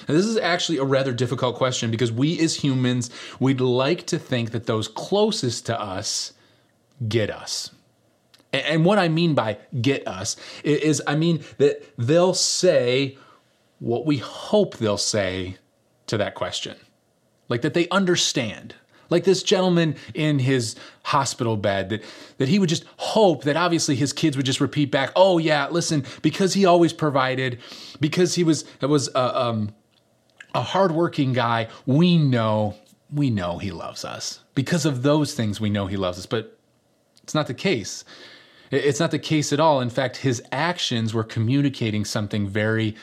This 0.08 0.26
is 0.26 0.38
actually 0.38 0.78
a 0.78 0.84
rather 0.84 1.14
difficult 1.14 1.56
question 1.56 1.92
because 1.92 2.12
we 2.12 2.40
as 2.40 2.56
humans, 2.56 3.10
we'd 3.40 3.62
like 3.62 4.06
to 4.08 4.20
think 4.20 4.52
that 4.52 4.66
those 4.66 4.88
closest 4.88 5.66
to 5.68 5.80
us 5.80 6.34
get 7.08 7.30
us. 7.30 7.72
And 8.54 8.86
what 8.86 9.00
I 9.00 9.10
mean 9.10 9.36
by 9.36 9.58
get 9.82 10.08
us 10.08 10.38
is 10.64 11.02
I 11.08 11.16
mean 11.16 11.44
that 11.58 11.84
they'll 11.98 12.34
say 12.34 13.18
what 13.80 14.06
we 14.06 14.18
hope 14.18 14.78
they'll 14.78 14.98
say 14.98 15.58
to 16.08 16.18
that 16.18 16.36
question. 16.36 16.78
Like 17.50 17.62
that 17.62 17.74
they 17.74 17.90
understand 17.90 18.76
like 19.10 19.24
this 19.24 19.44
gentleman 19.44 19.96
in 20.14 20.40
his 20.40 20.76
hospital 21.04 21.58
bed 21.58 21.90
that 21.90 22.04
that 22.38 22.50
he 22.50 22.60
would 22.60 22.70
just 22.70 22.86
hope 22.98 23.44
that 23.44 23.56
obviously 23.56 23.96
his 23.96 24.14
kids 24.14 24.38
would 24.38 24.46
just 24.46 24.62
repeat 24.62 24.92
back 24.92 25.12
oh 25.16 25.38
yeah 25.38 25.68
listen 25.70 26.04
because 26.22 26.54
he 26.54 26.66
always 26.66 26.94
provided 26.94 27.60
because 28.00 28.36
he 28.36 28.44
was 28.44 28.66
was 28.82 29.10
a, 29.10 29.42
um, 29.42 29.74
a 30.54 30.62
hardworking 30.62 31.34
guy 31.34 31.68
we 31.86 32.18
know 32.18 32.76
we 33.14 33.30
know 33.30 33.58
he 33.58 33.72
loves 33.72 34.04
us. 34.04 34.42
Because 34.54 34.86
of 34.86 35.04
those 35.04 35.34
things 35.34 35.60
we 35.60 35.70
know 35.70 35.88
he 35.88 35.98
loves 35.98 36.18
us. 36.18 36.26
But 36.26 36.58
it's 37.24 37.34
not 37.36 37.48
the 37.48 37.54
case. 37.54 38.04
It's 38.72 39.00
not 39.00 39.12
the 39.12 39.20
case 39.20 39.54
at 39.54 39.60
all. 39.60 39.82
In 39.82 39.90
fact 39.90 40.18
his 40.18 40.42
actions 40.52 41.14
were 41.14 41.24
communicating 41.24 42.06
something 42.06 42.48
very 42.48 42.96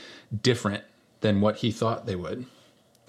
different 0.43 0.85
than 1.21 1.41
what 1.41 1.57
he 1.57 1.71
thought 1.71 2.07
they 2.07 2.17
would 2.17 2.47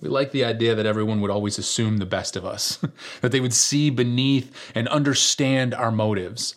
we 0.03 0.09
like 0.09 0.31
the 0.31 0.43
idea 0.43 0.75
that 0.75 0.85
everyone 0.85 1.21
would 1.21 1.31
always 1.31 1.57
assume 1.57 1.97
the 1.97 2.05
best 2.05 2.35
of 2.35 2.45
us, 2.45 2.77
that 3.21 3.31
they 3.31 3.39
would 3.39 3.53
see 3.53 3.89
beneath 3.89 4.53
and 4.75 4.89
understand 4.89 5.73
our 5.73 5.91
motives. 5.91 6.55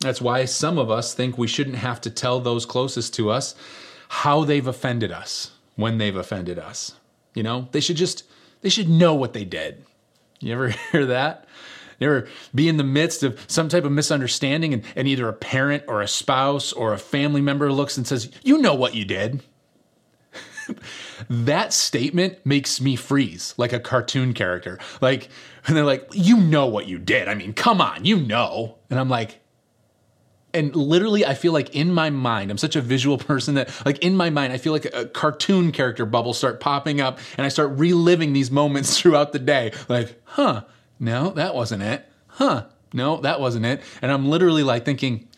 That's 0.00 0.20
why 0.20 0.44
some 0.46 0.76
of 0.76 0.90
us 0.90 1.14
think 1.14 1.38
we 1.38 1.46
shouldn't 1.46 1.76
have 1.76 2.00
to 2.00 2.10
tell 2.10 2.40
those 2.40 2.66
closest 2.66 3.14
to 3.14 3.30
us 3.30 3.54
how 4.08 4.42
they've 4.42 4.66
offended 4.66 5.12
us 5.12 5.52
when 5.76 5.98
they've 5.98 6.16
offended 6.16 6.58
us. 6.58 6.96
You 7.34 7.44
know, 7.44 7.68
they 7.70 7.80
should 7.80 7.96
just 7.96 8.24
they 8.62 8.68
should 8.68 8.88
know 8.88 9.14
what 9.14 9.32
they 9.32 9.44
did. 9.44 9.84
You 10.40 10.52
ever 10.52 10.68
hear 10.92 11.06
that? 11.06 11.46
You 12.00 12.08
ever 12.08 12.28
be 12.52 12.68
in 12.68 12.78
the 12.78 12.84
midst 12.84 13.22
of 13.22 13.40
some 13.46 13.68
type 13.68 13.84
of 13.84 13.92
misunderstanding 13.92 14.74
and, 14.74 14.82
and 14.96 15.06
either 15.06 15.28
a 15.28 15.32
parent 15.32 15.84
or 15.86 16.02
a 16.02 16.08
spouse 16.08 16.72
or 16.72 16.92
a 16.92 16.98
family 16.98 17.40
member 17.40 17.72
looks 17.72 17.96
and 17.96 18.06
says, 18.06 18.28
You 18.42 18.58
know 18.58 18.74
what 18.74 18.96
you 18.96 19.04
did 19.04 19.40
that 21.30 21.72
statement 21.72 22.44
makes 22.44 22.80
me 22.80 22.96
freeze 22.96 23.54
like 23.56 23.72
a 23.72 23.80
cartoon 23.80 24.32
character. 24.32 24.78
Like, 25.00 25.28
and 25.66 25.76
they're 25.76 25.84
like, 25.84 26.08
you 26.12 26.36
know 26.36 26.66
what 26.66 26.86
you 26.86 26.98
did. 26.98 27.28
I 27.28 27.34
mean, 27.34 27.52
come 27.52 27.80
on, 27.80 28.04
you 28.04 28.16
know. 28.16 28.78
And 28.90 28.98
I'm 28.98 29.08
like, 29.08 29.40
and 30.54 30.74
literally 30.74 31.26
I 31.26 31.34
feel 31.34 31.52
like 31.52 31.74
in 31.74 31.92
my 31.92 32.10
mind, 32.10 32.50
I'm 32.50 32.58
such 32.58 32.76
a 32.76 32.80
visual 32.80 33.18
person 33.32 33.54
that 33.54 33.70
like 33.84 33.98
in 33.98 34.16
my 34.16 34.30
mind, 34.30 34.52
I 34.52 34.58
feel 34.58 34.72
like 34.72 34.86
a 34.86 35.06
cartoon 35.06 35.72
character 35.72 36.06
bubbles 36.06 36.38
start 36.38 36.60
popping 36.60 37.00
up 37.00 37.18
and 37.36 37.44
I 37.44 37.48
start 37.48 37.78
reliving 37.78 38.32
these 38.32 38.50
moments 38.50 38.98
throughout 39.00 39.32
the 39.32 39.38
day. 39.38 39.72
Like, 39.88 40.20
huh, 40.24 40.64
no, 40.98 41.30
that 41.30 41.54
wasn't 41.54 41.82
it. 41.82 42.06
Huh, 42.28 42.66
no, 42.92 43.20
that 43.20 43.40
wasn't 43.40 43.66
it. 43.66 43.82
And 44.00 44.10
I'm 44.10 44.28
literally 44.28 44.62
like 44.62 44.84
thinking, 44.84 45.28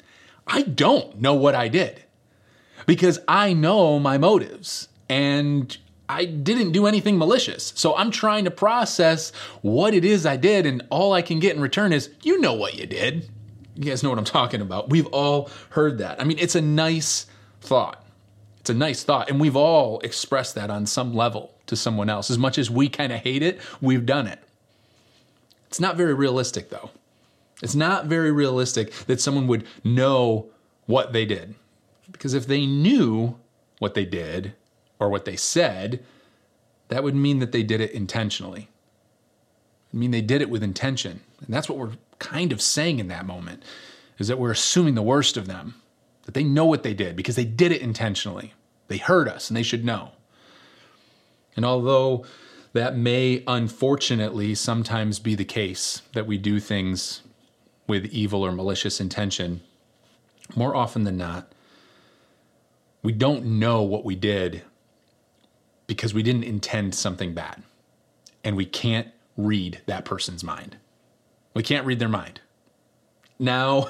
I 0.47 0.63
don't 0.63 1.21
know 1.21 1.35
what 1.35 1.55
I 1.55 1.69
did 1.69 2.05
because 2.87 3.19
I 3.29 3.53
know 3.53 3.99
my 3.99 4.19
motives 4.19 4.88
and 5.09 5.77
I 6.09 6.25
didn't 6.25 6.73
do 6.73 6.87
anything 6.87 7.19
malicious. 7.19 7.73
So 7.77 7.95
I'm 7.97 8.11
trying 8.11 8.45
to 8.45 8.51
process 8.51 9.31
what 9.63 9.95
it 9.95 10.05
is 10.05 10.25
I 10.25 10.37
did, 10.37 10.65
and 10.67 10.83
all 10.91 11.13
I 11.13 11.23
can 11.23 11.39
get 11.39 11.55
in 11.55 11.63
return 11.63 11.93
is, 11.93 12.11
you 12.23 12.41
know 12.41 12.55
what 12.55 12.75
you 12.75 12.87
did. 12.87 13.29
You 13.75 13.85
guys 13.85 14.03
know 14.03 14.09
what 14.09 14.19
I'm 14.19 14.25
talking 14.25 14.61
about. 14.61 14.91
We've 14.91 15.07
all 15.07 15.51
heard 15.71 15.99
that. 15.99 16.21
I 16.21 16.25
mean, 16.25 16.39
it's 16.39 16.55
a 16.55 16.61
nice 16.61 17.27
thought. 17.61 18.05
It's 18.61 18.71
a 18.71 18.75
nice 18.75 19.05
thought. 19.05 19.31
And 19.31 19.41
we've 19.41 19.55
all 19.55 20.01
expressed 20.01 20.55
that 20.57 20.71
on 20.71 20.87
some 20.87 21.15
level 21.15 21.55
to 21.67 21.77
someone 21.77 22.09
else. 22.09 22.31
As 22.31 22.39
much 22.39 22.59
as 22.59 22.71
we 22.71 22.89
kind 22.89 23.13
of 23.13 23.21
hate 23.21 23.43
it, 23.43 23.61
we've 23.81 24.05
done 24.05 24.27
it. 24.27 24.41
It's 25.69 25.79
not 25.79 25.97
very 25.97 26.15
realistic, 26.15 26.71
though. 26.71 26.91
It's 27.63 27.75
not 27.75 28.07
very 28.07 28.33
realistic 28.33 28.93
that 29.07 29.21
someone 29.21 29.47
would 29.47 29.67
know 29.85 30.47
what 30.87 31.13
they 31.13 31.27
did. 31.27 31.55
Because 32.11 32.35
if 32.35 32.47
they 32.47 32.67
knew 32.67 33.37
what 33.79 33.95
they 33.95 34.07
did 34.07 34.55
or 34.99 35.09
what 35.09 35.25
they 35.25 35.37
said, 35.37 36.05
that 36.89 37.03
would 37.03 37.15
mean 37.15 37.39
that 37.39 37.53
they 37.53 37.63
did 37.63 37.81
it 37.81 37.93
intentionally. 37.93 38.69
I 39.93 39.97
mean, 39.97 40.11
they 40.11 40.21
did 40.21 40.43
it 40.43 40.51
with 40.51 40.63
intention. 40.63 41.21
And 41.45 41.55
that's 41.55 41.69
what 41.69 41.79
we're 41.79 41.93
kind 42.19 42.53
of 42.53 42.61
saying 42.61 42.99
in 42.99 43.09
that 43.09 43.27
moment, 43.27 43.63
is 44.19 44.29
that 44.29 44.39
we're 44.39 44.51
assuming 44.51 44.95
the 44.95 45.03
worst 45.03 45.37
of 45.37 45.47
them, 45.47 45.75
that 46.25 46.35
they 46.35 46.45
know 46.45 46.65
what 46.65 46.83
they 46.83 46.95
did 46.95 47.17
because 47.17 47.37
they 47.37 47.45
did 47.45 47.73
it 47.73 47.81
intentionally. 47.81 48.55
They 48.89 48.99
heard 48.99 49.29
us 49.29 49.49
and 49.49 49.57
they 49.57 49.63
should 49.63 49.85
know. 49.85 50.13
And 51.57 51.65
although 51.65 52.25
that 52.73 52.97
may 52.97 53.43
unfortunately 53.47 54.55
sometimes 54.55 55.19
be 55.19 55.35
the 55.35 55.45
case 55.45 56.03
that 56.13 56.27
we 56.27 56.39
do 56.39 56.61
things 56.61 57.23
with 57.87 58.05
evil 58.07 58.45
or 58.45 58.53
malicious 58.53 59.01
intention, 59.01 59.63
more 60.55 60.77
often 60.77 61.05
than 61.05 61.17
not, 61.17 61.53
we 63.03 63.13
don't 63.13 63.45
know 63.45 63.83
what 63.83 64.05
we 64.05 64.15
did 64.15 64.63
because 65.89 66.15
we 66.15 66.23
didn't 66.23 66.45
intend 66.45 66.95
something 66.95 67.35
bad. 67.35 67.65
And 68.45 68.57
we 68.57 68.65
can't 68.65 69.09
read 69.37 69.81
that 69.87 70.05
person's 70.05 70.45
mind. 70.45 70.77
We 71.55 71.65
can't 71.65 71.85
read 71.85 71.99
their 71.99 72.09
mind. 72.09 72.41
Now, 73.41 73.89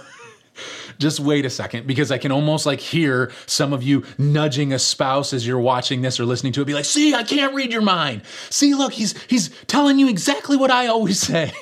just 0.99 1.21
wait 1.21 1.45
a 1.45 1.51
second 1.51 1.87
because 1.87 2.11
I 2.11 2.17
can 2.17 2.33
almost 2.33 2.65
like 2.65 2.81
hear 2.81 3.31
some 3.45 3.75
of 3.75 3.83
you 3.83 4.05
nudging 4.17 4.73
a 4.73 4.79
spouse 4.79 5.35
as 5.35 5.47
you're 5.47 5.59
watching 5.59 6.01
this 6.01 6.19
or 6.19 6.25
listening 6.25 6.55
to 6.55 6.63
it 6.63 6.65
be 6.65 6.75
like, 6.75 6.87
"See, 6.87 7.15
I 7.15 7.25
can't 7.25 7.55
read 7.55 7.73
your 7.73 7.83
mind. 7.83 8.23
See, 8.49 8.75
look, 8.75 8.95
he's 8.95 9.21
he's 9.25 9.51
telling 9.67 9.99
you 9.99 10.09
exactly 10.09 10.57
what 10.57 10.71
I 10.71 10.87
always 10.87 11.19
say." 11.27 11.53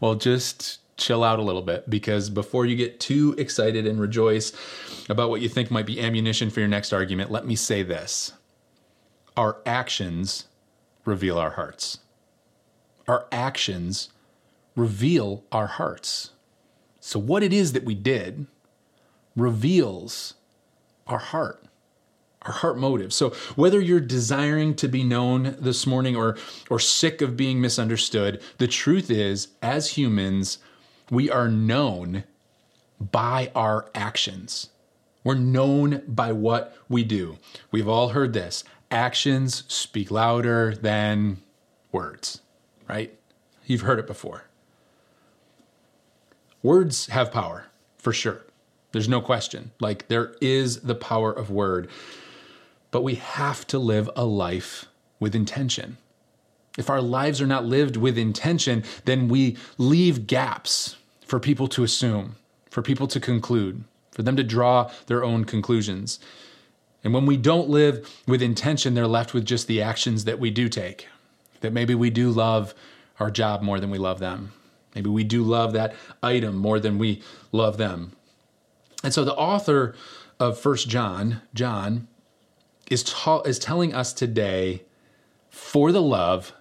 well, 0.00 0.14
just 0.14 0.78
chill 0.96 1.24
out 1.24 1.38
a 1.38 1.42
little 1.42 1.62
bit 1.62 1.88
because 1.88 2.28
before 2.28 2.66
you 2.66 2.76
get 2.76 3.00
too 3.00 3.34
excited 3.38 3.86
and 3.86 3.98
rejoice 4.00 4.52
about 5.08 5.30
what 5.30 5.40
you 5.40 5.48
think 5.48 5.70
might 5.70 5.86
be 5.86 6.00
ammunition 6.00 6.50
for 6.50 6.60
your 6.60 6.68
next 6.68 6.92
argument, 6.92 7.30
let 7.30 7.46
me 7.46 7.56
say 7.56 7.82
this. 7.82 8.32
Our 9.36 9.58
actions 9.64 10.46
reveal 11.04 11.38
our 11.38 11.50
hearts. 11.50 11.98
Our 13.08 13.26
actions 13.32 14.10
reveal 14.76 15.44
our 15.50 15.66
hearts. 15.66 16.30
So, 17.00 17.18
what 17.18 17.42
it 17.42 17.52
is 17.52 17.72
that 17.72 17.84
we 17.84 17.94
did 17.94 18.46
reveals 19.36 20.34
our 21.06 21.18
heart, 21.18 21.64
our 22.42 22.52
heart 22.52 22.78
motive. 22.78 23.12
So, 23.12 23.30
whether 23.56 23.80
you're 23.80 24.00
desiring 24.00 24.74
to 24.76 24.88
be 24.88 25.02
known 25.02 25.56
this 25.58 25.86
morning 25.86 26.14
or, 26.14 26.36
or 26.68 26.78
sick 26.78 27.22
of 27.22 27.36
being 27.36 27.60
misunderstood, 27.60 28.42
the 28.58 28.68
truth 28.68 29.10
is, 29.10 29.48
as 29.62 29.92
humans, 29.92 30.58
we 31.10 31.30
are 31.30 31.48
known 31.48 32.24
by 33.00 33.50
our 33.54 33.90
actions. 33.94 34.68
We're 35.24 35.34
known 35.34 36.02
by 36.06 36.32
what 36.32 36.76
we 36.88 37.04
do. 37.04 37.38
We've 37.70 37.88
all 37.88 38.10
heard 38.10 38.32
this 38.32 38.64
actions 38.90 39.64
speak 39.68 40.10
louder 40.10 40.74
than 40.74 41.38
words, 41.92 42.40
right? 42.88 43.16
You've 43.66 43.82
heard 43.82 43.98
it 43.98 44.06
before. 44.06 44.44
Words 46.62 47.06
have 47.06 47.32
power, 47.32 47.66
for 47.98 48.12
sure. 48.12 48.44
There's 48.92 49.08
no 49.08 49.20
question. 49.20 49.70
Like, 49.80 50.08
there 50.08 50.34
is 50.40 50.80
the 50.80 50.94
power 50.94 51.32
of 51.32 51.50
word. 51.50 51.88
But 52.90 53.02
we 53.02 53.14
have 53.14 53.66
to 53.68 53.78
live 53.78 54.10
a 54.16 54.24
life 54.24 54.86
with 55.20 55.34
intention. 55.34 55.96
If 56.76 56.90
our 56.90 57.00
lives 57.00 57.40
are 57.40 57.46
not 57.46 57.64
lived 57.64 57.96
with 57.96 58.18
intention, 58.18 58.84
then 59.04 59.28
we 59.28 59.56
leave 59.78 60.26
gaps 60.26 60.96
for 61.24 61.38
people 61.38 61.68
to 61.68 61.84
assume, 61.84 62.36
for 62.68 62.82
people 62.82 63.06
to 63.08 63.20
conclude, 63.20 63.84
for 64.10 64.22
them 64.22 64.36
to 64.36 64.42
draw 64.42 64.90
their 65.06 65.22
own 65.22 65.44
conclusions. 65.44 66.18
And 67.02 67.14
when 67.14 67.26
we 67.26 67.36
don't 67.36 67.68
live 67.68 68.08
with 68.26 68.42
intention, 68.42 68.94
they're 68.94 69.06
left 69.06 69.32
with 69.32 69.44
just 69.44 69.66
the 69.66 69.82
actions 69.82 70.24
that 70.24 70.38
we 70.38 70.50
do 70.50 70.68
take. 70.68 71.08
That 71.60 71.72
maybe 71.72 71.94
we 71.94 72.10
do 72.10 72.30
love 72.30 72.74
our 73.18 73.30
job 73.30 73.62
more 73.62 73.80
than 73.80 73.90
we 73.90 73.98
love 73.98 74.18
them. 74.18 74.52
Maybe 74.94 75.08
we 75.08 75.24
do 75.24 75.42
love 75.42 75.72
that 75.72 75.94
item 76.22 76.56
more 76.56 76.80
than 76.80 76.98
we 76.98 77.22
love 77.52 77.76
them. 77.76 78.12
And 79.02 79.14
so 79.14 79.24
the 79.24 79.34
author 79.34 79.94
of 80.38 80.58
First 80.58 80.88
John, 80.88 81.42
John, 81.54 82.08
is, 82.90 83.02
ta- 83.04 83.42
is 83.42 83.58
telling 83.58 83.94
us 83.94 84.12
today 84.12 84.82
for 85.48 85.92
the 85.92 86.02
love, 86.02 86.52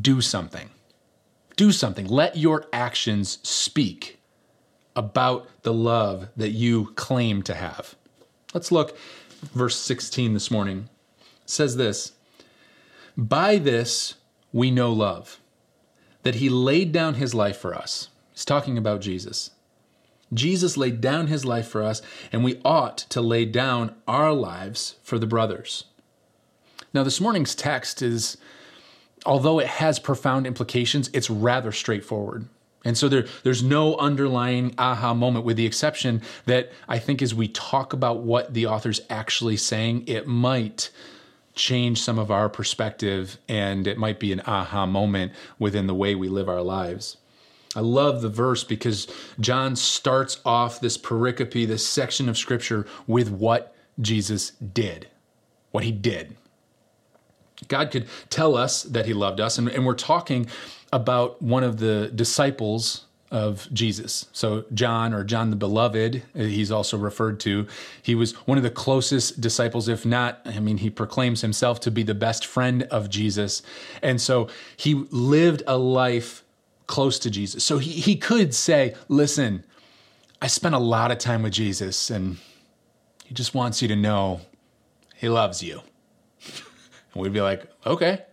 do 0.00 0.20
something 0.20 0.70
do 1.56 1.72
something. 1.72 2.06
Let 2.06 2.36
your 2.36 2.66
actions 2.72 3.38
speak 3.42 4.20
about 4.94 5.48
the 5.62 5.72
love 5.72 6.28
that 6.36 6.50
you 6.50 6.86
claim 6.96 7.42
to 7.44 7.54
have. 7.54 7.94
Let's 8.52 8.72
look 8.72 8.96
verse 9.42 9.76
16 9.76 10.34
this 10.34 10.50
morning. 10.50 10.88
Says 11.44 11.76
this, 11.76 12.12
"By 13.16 13.58
this 13.58 14.14
we 14.52 14.70
know 14.70 14.92
love, 14.92 15.40
that 16.22 16.36
he 16.36 16.48
laid 16.48 16.92
down 16.92 17.14
his 17.14 17.34
life 17.34 17.56
for 17.56 17.74
us." 17.74 18.08
He's 18.32 18.44
talking 18.44 18.78
about 18.78 19.00
Jesus. 19.00 19.50
Jesus 20.32 20.78
laid 20.78 21.00
down 21.00 21.26
his 21.26 21.44
life 21.44 21.68
for 21.68 21.82
us, 21.82 22.00
and 22.32 22.42
we 22.42 22.60
ought 22.64 22.96
to 22.96 23.20
lay 23.20 23.44
down 23.44 23.94
our 24.08 24.32
lives 24.32 24.94
for 25.02 25.18
the 25.18 25.26
brothers. 25.26 25.84
Now, 26.94 27.02
this 27.02 27.20
morning's 27.20 27.54
text 27.54 28.00
is 28.00 28.38
although 29.26 29.58
it 29.58 29.66
has 29.66 29.98
profound 29.98 30.46
implications, 30.46 31.10
it's 31.12 31.28
rather 31.28 31.72
straightforward. 31.72 32.48
And 32.84 32.98
so 32.98 33.08
there, 33.08 33.26
there's 33.44 33.62
no 33.62 33.96
underlying 33.96 34.74
aha 34.76 35.14
moment, 35.14 35.44
with 35.44 35.56
the 35.56 35.66
exception 35.66 36.22
that 36.46 36.72
I 36.88 36.98
think 36.98 37.22
as 37.22 37.34
we 37.34 37.48
talk 37.48 37.92
about 37.92 38.20
what 38.20 38.54
the 38.54 38.66
author's 38.66 39.00
actually 39.08 39.56
saying, 39.56 40.04
it 40.06 40.26
might 40.26 40.90
change 41.54 42.00
some 42.00 42.18
of 42.18 42.30
our 42.30 42.48
perspective 42.48 43.38
and 43.48 43.86
it 43.86 43.98
might 43.98 44.18
be 44.18 44.32
an 44.32 44.40
aha 44.46 44.86
moment 44.86 45.32
within 45.58 45.86
the 45.86 45.94
way 45.94 46.14
we 46.14 46.28
live 46.28 46.48
our 46.48 46.62
lives. 46.62 47.18
I 47.74 47.80
love 47.80 48.20
the 48.20 48.28
verse 48.28 48.64
because 48.64 49.06
John 49.40 49.76
starts 49.76 50.40
off 50.44 50.80
this 50.80 50.98
pericope, 50.98 51.66
this 51.66 51.86
section 51.86 52.28
of 52.28 52.36
scripture, 52.36 52.86
with 53.06 53.30
what 53.30 53.74
Jesus 54.00 54.50
did, 54.50 55.08
what 55.70 55.84
he 55.84 55.92
did. 55.92 56.36
God 57.68 57.90
could 57.90 58.08
tell 58.28 58.56
us 58.56 58.82
that 58.82 59.06
he 59.06 59.14
loved 59.14 59.40
us, 59.40 59.56
and, 59.56 59.68
and 59.68 59.86
we're 59.86 59.94
talking 59.94 60.48
about 60.92 61.40
one 61.40 61.64
of 61.64 61.78
the 61.78 62.10
disciples 62.14 63.06
of 63.30 63.66
Jesus. 63.72 64.26
So, 64.32 64.66
John 64.74 65.14
or 65.14 65.24
John 65.24 65.48
the 65.48 65.56
Beloved, 65.56 66.22
uh, 66.34 66.38
he's 66.38 66.70
also 66.70 66.98
referred 66.98 67.40
to. 67.40 67.66
He 68.02 68.14
was 68.14 68.34
one 68.46 68.58
of 68.58 68.64
the 68.64 68.70
closest 68.70 69.40
disciples, 69.40 69.88
if 69.88 70.04
not, 70.04 70.42
I 70.44 70.60
mean, 70.60 70.76
he 70.76 70.90
proclaims 70.90 71.40
himself 71.40 71.80
to 71.80 71.90
be 71.90 72.02
the 72.02 72.14
best 72.14 72.44
friend 72.44 72.82
of 72.84 73.08
Jesus. 73.08 73.62
And 74.02 74.20
so 74.20 74.48
he 74.76 75.06
lived 75.10 75.62
a 75.66 75.78
life 75.78 76.44
close 76.86 77.18
to 77.20 77.30
Jesus. 77.30 77.64
So 77.64 77.78
he, 77.78 77.92
he 77.92 78.16
could 78.16 78.54
say, 78.54 78.94
Listen, 79.08 79.64
I 80.42 80.48
spent 80.48 80.74
a 80.74 80.78
lot 80.78 81.10
of 81.10 81.18
time 81.18 81.42
with 81.42 81.52
Jesus, 81.52 82.10
and 82.10 82.36
he 83.24 83.32
just 83.32 83.54
wants 83.54 83.80
you 83.80 83.88
to 83.88 83.96
know 83.96 84.40
he 85.14 85.28
loves 85.28 85.62
you. 85.62 85.80
And 87.14 87.22
we'd 87.22 87.32
be 87.32 87.40
like, 87.40 87.66
okay. 87.86 88.24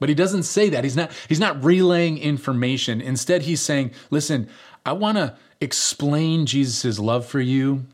But 0.00 0.08
he 0.08 0.14
doesn't 0.14 0.42
say 0.42 0.68
that. 0.70 0.84
He's 0.84 0.96
not 0.96 1.12
he's 1.28 1.40
not 1.40 1.62
relaying 1.62 2.18
information. 2.18 3.00
Instead, 3.00 3.42
he's 3.42 3.60
saying, 3.60 3.92
listen, 4.10 4.48
I 4.84 4.92
want 4.92 5.18
to 5.18 5.36
explain 5.60 6.46
Jesus' 6.46 6.98
love 6.98 7.26
for 7.26 7.40
you 7.40 7.86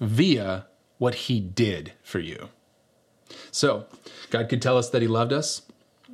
via 0.00 0.66
what 0.98 1.14
he 1.14 1.40
did 1.40 1.92
for 2.02 2.18
you. 2.18 2.48
So, 3.50 3.86
God 4.30 4.48
could 4.48 4.62
tell 4.62 4.78
us 4.78 4.90
that 4.90 5.02
he 5.02 5.08
loved 5.08 5.32
us, 5.32 5.62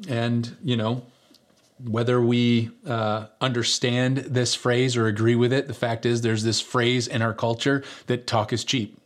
and, 0.09 0.57
you 0.63 0.77
know, 0.77 1.05
whether 1.85 2.21
we 2.21 2.71
uh, 2.87 3.27
understand 3.41 4.19
this 4.19 4.55
phrase 4.55 4.97
or 4.97 5.07
agree 5.07 5.37
with 5.37 5.53
it, 5.53 5.69
the 5.69 5.75
fact 5.75 6.05
is 6.05 6.23
there's 6.23 6.43
this 6.43 6.61
phrase 6.61 7.07
in 7.07 7.23
our 7.23 7.35
culture 7.35 7.85
that 8.07 8.27
talk 8.27 8.53
is 8.53 8.65
cheap. 8.65 9.01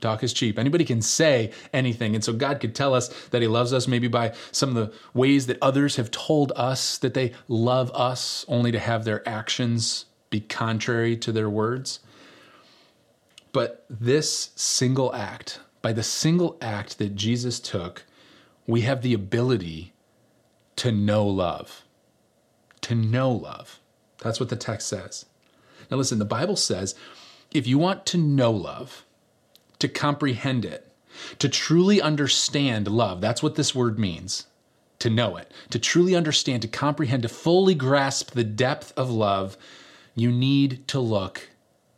Talk 0.00 0.22
is 0.22 0.32
cheap. 0.32 0.58
Anybody 0.58 0.84
can 0.84 1.02
say 1.02 1.52
anything. 1.72 2.14
And 2.14 2.24
so 2.24 2.32
God 2.32 2.60
could 2.60 2.74
tell 2.74 2.94
us 2.94 3.08
that 3.28 3.42
He 3.42 3.48
loves 3.48 3.72
us 3.72 3.86
maybe 3.88 4.08
by 4.08 4.34
some 4.52 4.70
of 4.70 4.74
the 4.74 4.92
ways 5.14 5.46
that 5.46 5.58
others 5.62 5.96
have 5.96 6.10
told 6.10 6.52
us 6.56 6.98
that 6.98 7.14
they 7.14 7.32
love 7.48 7.90
us, 7.94 8.44
only 8.48 8.72
to 8.72 8.78
have 8.78 9.04
their 9.04 9.26
actions 9.28 10.06
be 10.30 10.40
contrary 10.40 11.16
to 11.16 11.32
their 11.32 11.50
words. 11.50 12.00
But 13.52 13.84
this 13.90 14.50
single 14.54 15.14
act, 15.14 15.60
by 15.82 15.92
the 15.92 16.02
single 16.02 16.56
act 16.60 16.98
that 16.98 17.16
Jesus 17.16 17.58
took, 17.58 18.04
we 18.66 18.82
have 18.82 19.02
the 19.02 19.14
ability 19.14 19.92
to 20.76 20.92
know 20.92 21.26
love 21.26 21.82
to 22.82 22.94
know 22.94 23.30
love. 23.30 23.80
That's 24.18 24.40
what 24.40 24.48
the 24.48 24.56
text 24.56 24.88
says. 24.88 25.26
Now, 25.90 25.96
listen, 25.96 26.18
the 26.18 26.24
Bible 26.24 26.56
says 26.56 26.94
if 27.50 27.66
you 27.66 27.78
want 27.78 28.06
to 28.06 28.18
know 28.18 28.50
love, 28.50 29.04
to 29.80 29.88
comprehend 29.88 30.64
it, 30.64 30.92
to 31.38 31.48
truly 31.48 32.00
understand 32.00 32.88
love, 32.88 33.20
that's 33.20 33.42
what 33.42 33.56
this 33.56 33.74
word 33.74 33.98
means 33.98 34.46
to 35.00 35.10
know 35.10 35.36
it, 35.36 35.50
to 35.70 35.78
truly 35.78 36.14
understand, 36.14 36.62
to 36.62 36.68
comprehend, 36.68 37.22
to 37.22 37.28
fully 37.28 37.74
grasp 37.74 38.32
the 38.32 38.44
depth 38.44 38.92
of 38.96 39.10
love, 39.10 39.56
you 40.14 40.30
need 40.30 40.86
to 40.86 41.00
look 41.00 41.48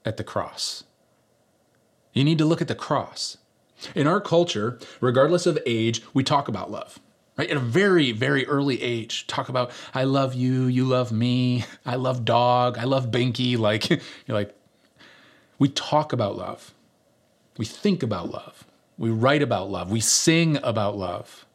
at 0.04 0.16
the 0.16 0.24
cross. 0.24 0.84
You 2.12 2.24
need 2.24 2.38
to 2.38 2.44
look 2.44 2.62
at 2.62 2.68
the 2.68 2.74
cross. 2.74 3.38
In 3.96 4.06
our 4.06 4.20
culture, 4.20 4.78
regardless 5.00 5.46
of 5.46 5.58
age, 5.66 6.02
we 6.14 6.22
talk 6.22 6.48
about 6.48 6.70
love 6.70 7.00
right? 7.36 7.50
At 7.50 7.56
a 7.56 7.60
very, 7.60 8.12
very 8.12 8.46
early 8.46 8.82
age, 8.82 9.26
talk 9.26 9.48
about, 9.48 9.70
I 9.94 10.04
love 10.04 10.34
you, 10.34 10.66
you 10.66 10.84
love 10.84 11.12
me, 11.12 11.64
I 11.86 11.96
love 11.96 12.26
dog, 12.26 12.76
I 12.76 12.84
love 12.84 13.10
Binky. 13.10 13.56
Like, 13.62 13.88
you're 13.88 14.00
like, 14.28 14.54
we 15.58 15.68
talk 15.68 16.12
about 16.12 16.36
love. 16.36 16.74
We 17.56 17.64
think 17.64 18.02
about 18.02 18.30
love. 18.30 18.66
We 18.98 19.10
write 19.10 19.42
about 19.42 19.70
love. 19.70 19.90
We 19.90 20.00
sing 20.00 20.58
about 20.62 20.96
love. 20.96 21.46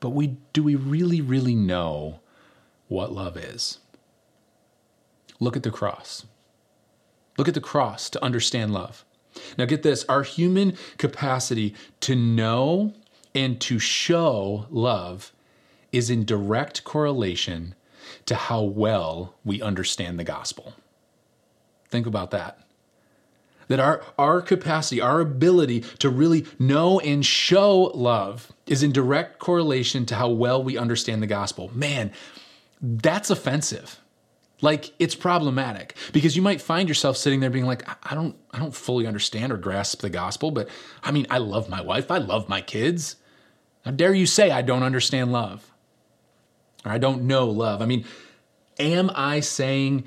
But 0.00 0.10
we 0.10 0.38
do 0.52 0.62
we 0.62 0.74
really, 0.74 1.20
really 1.20 1.54
know 1.54 2.20
what 2.88 3.12
love 3.12 3.36
is? 3.36 3.78
Look 5.38 5.56
at 5.56 5.62
the 5.62 5.70
cross. 5.70 6.26
Look 7.38 7.48
at 7.48 7.54
the 7.54 7.60
cross 7.60 8.10
to 8.10 8.24
understand 8.24 8.72
love. 8.72 9.04
Now, 9.56 9.64
get 9.64 9.82
this 9.82 10.04
our 10.08 10.22
human 10.22 10.76
capacity 10.98 11.74
to 12.00 12.16
know 12.16 12.94
and 13.34 13.60
to 13.60 13.78
show 13.78 14.66
love 14.70 15.32
is 15.92 16.10
in 16.10 16.24
direct 16.24 16.84
correlation 16.84 17.74
to 18.26 18.34
how 18.34 18.62
well 18.62 19.34
we 19.44 19.62
understand 19.62 20.18
the 20.18 20.24
gospel. 20.24 20.74
Think 21.88 22.06
about 22.06 22.30
that. 22.32 22.58
That 23.70 23.78
our, 23.78 24.02
our 24.18 24.42
capacity, 24.42 25.00
our 25.00 25.20
ability 25.20 25.82
to 26.00 26.10
really 26.10 26.44
know 26.58 26.98
and 26.98 27.24
show 27.24 27.92
love 27.94 28.50
is 28.66 28.82
in 28.82 28.90
direct 28.90 29.38
correlation 29.38 30.04
to 30.06 30.16
how 30.16 30.28
well 30.28 30.60
we 30.60 30.76
understand 30.76 31.22
the 31.22 31.28
gospel. 31.28 31.70
Man, 31.72 32.10
that's 32.82 33.30
offensive. 33.30 34.00
Like 34.60 34.92
it's 34.98 35.14
problematic 35.14 35.96
because 36.12 36.34
you 36.34 36.42
might 36.42 36.60
find 36.60 36.88
yourself 36.88 37.16
sitting 37.16 37.38
there 37.38 37.48
being 37.48 37.64
like, 37.64 37.88
I 38.10 38.16
don't, 38.16 38.34
I 38.50 38.58
don't 38.58 38.74
fully 38.74 39.06
understand 39.06 39.52
or 39.52 39.56
grasp 39.56 40.00
the 40.00 40.10
gospel, 40.10 40.50
but 40.50 40.68
I 41.04 41.12
mean, 41.12 41.28
I 41.30 41.38
love 41.38 41.68
my 41.68 41.80
wife, 41.80 42.10
I 42.10 42.18
love 42.18 42.48
my 42.48 42.62
kids. 42.62 43.14
How 43.84 43.92
dare 43.92 44.14
you 44.14 44.26
say 44.26 44.50
I 44.50 44.62
don't 44.62 44.82
understand 44.82 45.30
love? 45.30 45.70
Or 46.84 46.90
I 46.90 46.98
don't 46.98 47.22
know 47.22 47.46
love? 47.46 47.82
I 47.82 47.86
mean, 47.86 48.04
am 48.80 49.12
I 49.14 49.38
saying 49.38 50.06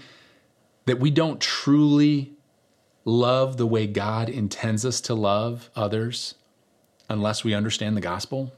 that 0.85 0.99
we 0.99 1.11
don't 1.11 1.39
truly 1.39 2.33
love 3.05 3.57
the 3.57 3.67
way 3.67 3.87
God 3.87 4.29
intends 4.29 4.85
us 4.85 5.01
to 5.01 5.13
love 5.13 5.69
others 5.75 6.35
unless 7.09 7.43
we 7.43 7.53
understand 7.53 7.97
the 7.97 8.01
gospel? 8.01 8.53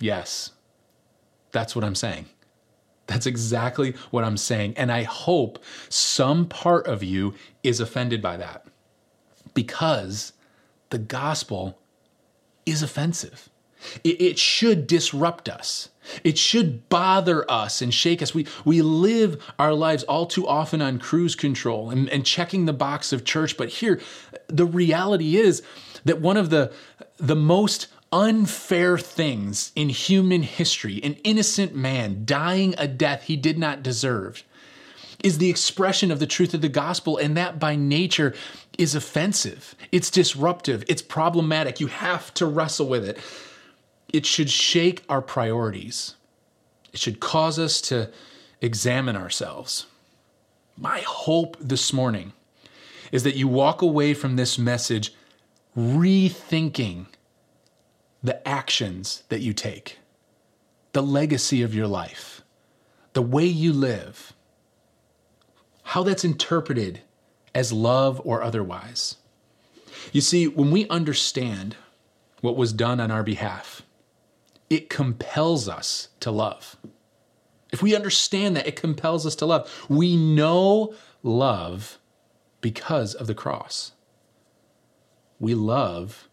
Yes. 0.00 0.52
That's 1.52 1.76
what 1.76 1.84
I'm 1.84 1.94
saying. 1.94 2.26
That's 3.06 3.26
exactly 3.26 3.94
what 4.10 4.24
I'm 4.24 4.36
saying. 4.36 4.74
And 4.76 4.90
I 4.90 5.02
hope 5.02 5.62
some 5.88 6.46
part 6.46 6.86
of 6.86 7.02
you 7.02 7.34
is 7.62 7.80
offended 7.80 8.22
by 8.22 8.36
that 8.38 8.66
because 9.52 10.32
the 10.90 10.98
gospel 10.98 11.78
is 12.66 12.82
offensive. 12.82 13.50
It, 14.02 14.38
should 14.38 14.86
disrupt 14.86 15.48
us. 15.48 15.90
It 16.22 16.38
should 16.38 16.88
bother 16.88 17.50
us 17.50 17.82
and 17.82 17.92
shake 17.92 18.22
us. 18.22 18.34
We, 18.34 18.46
we 18.64 18.82
live 18.82 19.42
our 19.58 19.74
lives 19.74 20.02
all 20.04 20.26
too 20.26 20.46
often 20.46 20.82
on 20.82 20.98
cruise 20.98 21.34
control 21.34 21.90
and, 21.90 22.08
and 22.10 22.24
checking 22.24 22.66
the 22.66 22.72
box 22.72 23.12
of 23.12 23.24
church. 23.24 23.56
But 23.56 23.68
here, 23.68 24.00
the 24.48 24.66
reality 24.66 25.36
is 25.36 25.62
that 26.04 26.20
one 26.20 26.36
of 26.36 26.50
the, 26.50 26.72
the 27.16 27.36
most 27.36 27.88
unfair 28.12 28.96
things 28.96 29.72
in 29.74 29.88
human 29.88 30.42
history, 30.42 31.02
an 31.02 31.14
innocent 31.24 31.74
man 31.74 32.22
dying 32.24 32.74
a 32.78 32.86
death 32.86 33.24
he 33.24 33.36
did 33.36 33.58
not 33.58 33.82
deserve, 33.82 34.44
is 35.22 35.38
the 35.38 35.48
expression 35.48 36.10
of 36.10 36.20
the 36.20 36.26
truth 36.26 36.52
of 36.52 36.60
the 36.60 36.68
gospel, 36.68 37.16
and 37.16 37.36
that 37.36 37.58
by 37.58 37.74
nature 37.74 38.34
is 38.76 38.94
offensive. 38.94 39.74
It's 39.90 40.10
disruptive. 40.10 40.84
It's 40.86 41.00
problematic. 41.00 41.80
You 41.80 41.86
have 41.86 42.32
to 42.34 42.46
wrestle 42.46 42.86
with 42.86 43.04
it 43.04 43.18
it 44.14 44.24
should 44.24 44.48
shake 44.48 45.02
our 45.08 45.20
priorities. 45.20 46.14
It 46.92 47.00
should 47.00 47.18
cause 47.18 47.58
us 47.58 47.80
to 47.82 48.10
examine 48.60 49.16
ourselves. 49.16 49.86
My 50.76 51.00
hope 51.00 51.56
this 51.60 51.92
morning 51.92 52.32
is 53.10 53.24
that 53.24 53.34
you 53.34 53.48
walk 53.48 53.82
away 53.82 54.14
from 54.14 54.36
this 54.36 54.56
message 54.56 55.12
rethinking 55.76 57.06
the 58.22 58.46
actions 58.46 59.24
that 59.30 59.40
you 59.40 59.52
take, 59.52 59.98
the 60.92 61.02
legacy 61.02 61.62
of 61.62 61.74
your 61.74 61.88
life, 61.88 62.42
the 63.14 63.22
way 63.22 63.44
you 63.44 63.72
live, 63.72 64.32
how 65.82 66.04
that's 66.04 66.24
interpreted 66.24 67.00
as 67.52 67.72
love 67.72 68.22
or 68.24 68.42
otherwise. 68.42 69.16
You 70.12 70.20
see, 70.20 70.46
when 70.46 70.70
we 70.70 70.88
understand 70.88 71.74
what 72.42 72.56
was 72.56 72.72
done 72.72 73.00
on 73.00 73.10
our 73.10 73.24
behalf, 73.24 73.82
it 74.70 74.88
compels 74.90 75.68
us 75.68 76.08
to 76.20 76.30
love. 76.30 76.76
If 77.72 77.82
we 77.82 77.94
understand 77.94 78.56
that, 78.56 78.66
it 78.66 78.76
compels 78.76 79.26
us 79.26 79.34
to 79.36 79.46
love. 79.46 79.86
We 79.88 80.16
know 80.16 80.94
love 81.22 81.98
because 82.60 83.14
of 83.14 83.26
the 83.26 83.34
cross. 83.34 83.92
We 85.40 85.54
love 85.54 86.28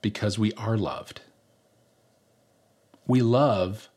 because 0.00 0.38
we 0.38 0.52
are 0.54 0.78
loved. 0.78 1.20
We 3.06 3.20
love 3.20 3.90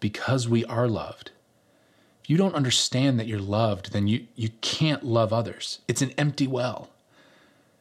because 0.00 0.48
we 0.48 0.64
are 0.64 0.88
loved. 0.88 1.30
If 2.22 2.30
you 2.30 2.36
don't 2.36 2.54
understand 2.54 3.18
that 3.18 3.26
you're 3.26 3.38
loved, 3.38 3.92
then 3.92 4.06
you, 4.06 4.26
you 4.34 4.50
can't 4.60 5.04
love 5.04 5.32
others. 5.32 5.80
It's 5.88 6.02
an 6.02 6.10
empty 6.18 6.46
well. 6.46 6.90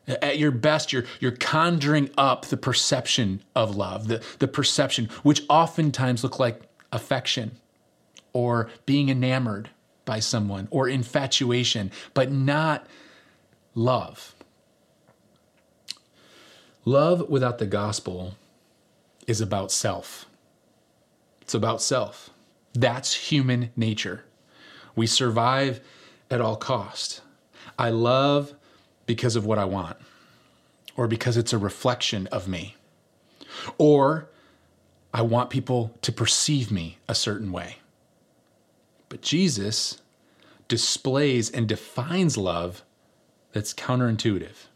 At 0.07 0.37
your 0.37 0.51
best, 0.51 0.93
you're, 0.93 1.03
you're 1.19 1.31
conjuring 1.31 2.09
up 2.17 2.45
the 2.45 2.57
perception 2.57 3.41
of 3.55 3.75
love, 3.75 4.07
the, 4.07 4.23
the 4.39 4.47
perception, 4.47 5.09
which 5.23 5.41
oftentimes 5.49 6.23
look 6.23 6.39
like 6.39 6.61
affection 6.91 7.57
or 8.31 8.69
being 8.85 9.09
enamored 9.09 9.69
by 10.05 10.19
someone 10.19 10.67
or 10.71 10.87
infatuation, 10.87 11.91
but 12.13 12.31
not 12.31 12.87
love. 13.75 14.33
Love 16.85 17.29
without 17.29 17.57
the 17.57 17.65
gospel 17.65 18.35
is 19.27 19.41
about 19.41 19.71
self. 19.71 20.25
It's 21.41 21.53
about 21.53 21.81
self. 21.81 22.29
That's 22.73 23.13
human 23.13 23.71
nature. 23.75 24.23
We 24.95 25.05
survive 25.05 25.81
at 26.31 26.41
all 26.41 26.55
cost. 26.55 27.21
I 27.77 27.89
love 27.89 28.53
because 29.07 29.35
of 29.35 29.45
what 29.45 29.57
I 29.57 29.65
want, 29.65 29.97
or 30.95 31.07
because 31.07 31.37
it's 31.37 31.53
a 31.53 31.57
reflection 31.57 32.27
of 32.27 32.47
me, 32.47 32.75
or 33.79 34.29
I 35.11 35.23
want 35.23 35.49
people 35.49 35.97
to 36.03 36.11
perceive 36.11 36.69
me 36.71 36.99
a 37.07 37.15
certain 37.15 37.51
way. 37.51 37.77
But 39.09 39.21
Jesus 39.21 40.01
displays 40.67 41.49
and 41.49 41.67
defines 41.67 42.37
love 42.37 42.83
that's 43.53 43.73
counterintuitive, 43.73 44.67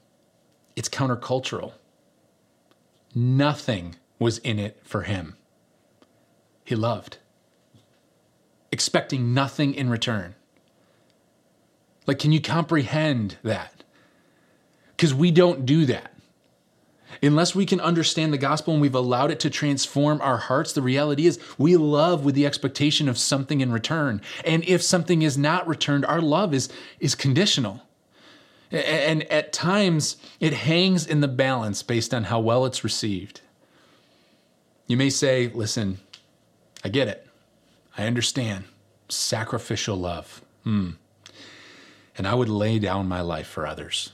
it's 0.75 0.89
countercultural. 0.89 1.73
Nothing 3.13 3.95
was 4.17 4.37
in 4.37 4.57
it 4.57 4.79
for 4.83 5.01
him. 5.01 5.35
He 6.63 6.75
loved, 6.75 7.17
expecting 8.71 9.33
nothing 9.33 9.73
in 9.73 9.89
return. 9.89 10.35
Like, 12.07 12.19
can 12.19 12.31
you 12.31 12.39
comprehend 12.39 13.37
that? 13.43 13.83
Because 15.01 15.15
we 15.15 15.31
don't 15.31 15.65
do 15.65 15.87
that. 15.87 16.13
Unless 17.23 17.55
we 17.55 17.65
can 17.65 17.81
understand 17.81 18.31
the 18.31 18.37
gospel 18.37 18.73
and 18.73 18.79
we've 18.79 18.93
allowed 18.93 19.31
it 19.31 19.39
to 19.39 19.49
transform 19.49 20.21
our 20.21 20.37
hearts, 20.37 20.73
the 20.73 20.81
reality 20.83 21.25
is 21.25 21.39
we 21.57 21.75
love 21.75 22.23
with 22.23 22.35
the 22.35 22.45
expectation 22.45 23.09
of 23.09 23.17
something 23.17 23.61
in 23.61 23.71
return. 23.71 24.21
And 24.45 24.63
if 24.65 24.83
something 24.83 25.23
is 25.23 25.39
not 25.39 25.67
returned, 25.67 26.05
our 26.05 26.21
love 26.21 26.53
is, 26.53 26.69
is 26.99 27.15
conditional. 27.15 27.81
And 28.69 29.23
at 29.31 29.51
times, 29.51 30.17
it 30.39 30.53
hangs 30.53 31.07
in 31.07 31.21
the 31.21 31.27
balance 31.27 31.81
based 31.81 32.13
on 32.13 32.25
how 32.25 32.39
well 32.39 32.67
it's 32.67 32.83
received. 32.83 33.41
You 34.85 34.97
may 34.97 35.09
say, 35.09 35.47
listen, 35.47 35.97
I 36.83 36.89
get 36.89 37.07
it. 37.07 37.27
I 37.97 38.05
understand. 38.05 38.65
Sacrificial 39.09 39.95
love. 39.97 40.43
Hmm. 40.63 40.91
And 42.15 42.27
I 42.27 42.35
would 42.35 42.49
lay 42.49 42.77
down 42.77 43.07
my 43.07 43.21
life 43.21 43.47
for 43.47 43.65
others. 43.65 44.11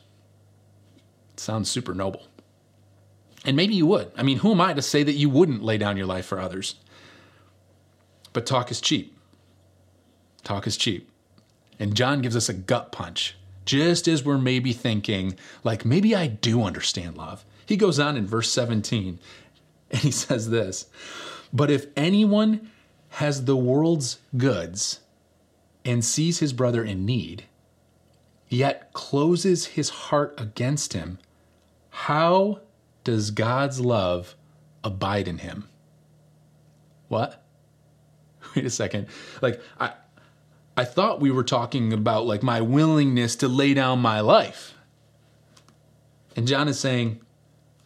Sounds 1.37 1.69
super 1.69 1.93
noble. 1.93 2.27
And 3.45 3.55
maybe 3.55 3.75
you 3.75 3.85
would. 3.87 4.11
I 4.17 4.23
mean, 4.23 4.39
who 4.39 4.51
am 4.51 4.61
I 4.61 4.73
to 4.73 4.81
say 4.81 5.03
that 5.03 5.13
you 5.13 5.29
wouldn't 5.29 5.63
lay 5.63 5.77
down 5.77 5.97
your 5.97 6.05
life 6.05 6.25
for 6.25 6.39
others? 6.39 6.75
But 8.33 8.45
talk 8.45 8.71
is 8.71 8.81
cheap. 8.81 9.17
Talk 10.43 10.67
is 10.67 10.77
cheap. 10.77 11.09
And 11.79 11.95
John 11.95 12.21
gives 12.21 12.35
us 12.35 12.49
a 12.49 12.53
gut 12.53 12.91
punch, 12.91 13.35
just 13.65 14.07
as 14.07 14.23
we're 14.23 14.37
maybe 14.37 14.73
thinking, 14.73 15.37
like, 15.63 15.85
maybe 15.85 16.15
I 16.15 16.27
do 16.27 16.63
understand 16.63 17.17
love. 17.17 17.45
He 17.65 17.77
goes 17.77 17.99
on 17.99 18.17
in 18.17 18.25
verse 18.25 18.51
17 18.51 19.19
and 19.91 20.01
he 20.01 20.11
says 20.11 20.49
this 20.49 20.87
But 21.53 21.71
if 21.71 21.87
anyone 21.95 22.71
has 23.09 23.45
the 23.45 23.57
world's 23.57 24.19
goods 24.35 25.01
and 25.85 26.03
sees 26.03 26.39
his 26.39 26.53
brother 26.53 26.83
in 26.83 27.05
need, 27.05 27.45
yet 28.49 28.93
closes 28.93 29.67
his 29.67 29.89
heart 29.89 30.33
against 30.37 30.93
him, 30.93 31.19
how 31.97 32.59
does 33.03 33.31
God's 33.31 33.81
love 33.81 34.35
abide 34.83 35.27
in 35.27 35.39
him? 35.39 35.67
What? 37.07 37.43
Wait 38.55 38.65
a 38.65 38.69
second. 38.69 39.07
Like 39.41 39.59
I 39.79 39.93
I 40.77 40.85
thought 40.85 41.19
we 41.19 41.31
were 41.31 41.43
talking 41.43 41.91
about 41.91 42.27
like 42.27 42.43
my 42.43 42.61
willingness 42.61 43.35
to 43.37 43.47
lay 43.47 43.73
down 43.73 43.97
my 43.97 44.19
life. 44.19 44.75
And 46.35 46.47
John 46.47 46.67
is 46.67 46.79
saying, 46.79 47.19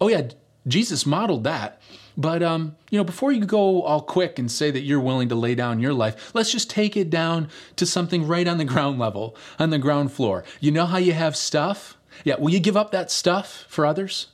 "Oh 0.02 0.10
yeah, 0.10 0.28
Jesus 0.68 1.06
modeled 1.06 1.46
that. 1.46 1.82
But 2.18 2.44
um, 2.44 2.76
you 2.90 2.98
know, 2.98 3.06
before 3.06 3.32
you 3.32 3.46
go 3.46 3.82
all 3.82 4.02
quick 4.02 4.38
and 4.38 4.52
say 4.52 4.72
that 4.72 4.82
you're 4.82 5.00
willing 5.00 5.30
to 5.30 5.36
lay 5.36 5.56
down 5.56 5.80
your 5.80 5.94
life, 5.94 6.32
let's 6.36 6.52
just 6.52 6.70
take 6.70 6.98
it 6.98 7.10
down 7.10 7.48
to 7.78 7.86
something 7.86 8.28
right 8.28 8.48
on 8.48 8.58
the 8.58 8.66
ground 8.74 9.00
level, 9.00 9.38
on 9.58 9.70
the 9.70 9.80
ground 9.80 10.12
floor. 10.12 10.44
You 10.60 10.72
know 10.72 10.86
how 10.86 10.98
you 10.98 11.14
have 11.14 11.38
stuff? 11.38 11.98
Yeah, 12.24 12.36
will 12.40 12.52
you 12.52 12.60
give 12.60 12.78
up 12.78 12.92
that 12.92 13.12
stuff 13.12 13.66
for 13.68 13.86
others? 13.86 14.28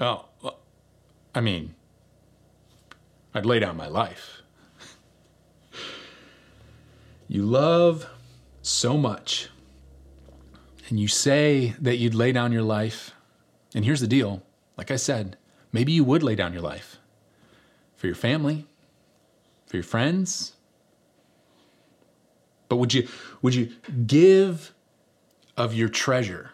Oh, 0.00 0.26
well, 0.42 0.58
I 1.34 1.40
mean, 1.40 1.74
I'd 3.34 3.46
lay 3.46 3.58
down 3.58 3.76
my 3.76 3.88
life. 3.88 4.42
you 7.28 7.44
love 7.44 8.06
so 8.62 8.96
much, 8.96 9.48
and 10.88 10.98
you 10.98 11.08
say 11.08 11.74
that 11.80 11.96
you'd 11.96 12.14
lay 12.14 12.32
down 12.32 12.52
your 12.52 12.62
life. 12.62 13.12
And 13.74 13.84
here's 13.84 14.00
the 14.00 14.06
deal 14.06 14.42
like 14.76 14.90
I 14.90 14.96
said, 14.96 15.36
maybe 15.72 15.92
you 15.92 16.04
would 16.04 16.22
lay 16.22 16.34
down 16.34 16.52
your 16.52 16.62
life 16.62 16.98
for 17.96 18.06
your 18.06 18.16
family, 18.16 18.66
for 19.66 19.76
your 19.76 19.84
friends. 19.84 20.52
But 22.68 22.76
would 22.76 22.92
you 22.92 23.08
would 23.40 23.54
you 23.54 23.72
give 24.06 24.73
of 25.56 25.74
your 25.74 25.88
treasure 25.88 26.50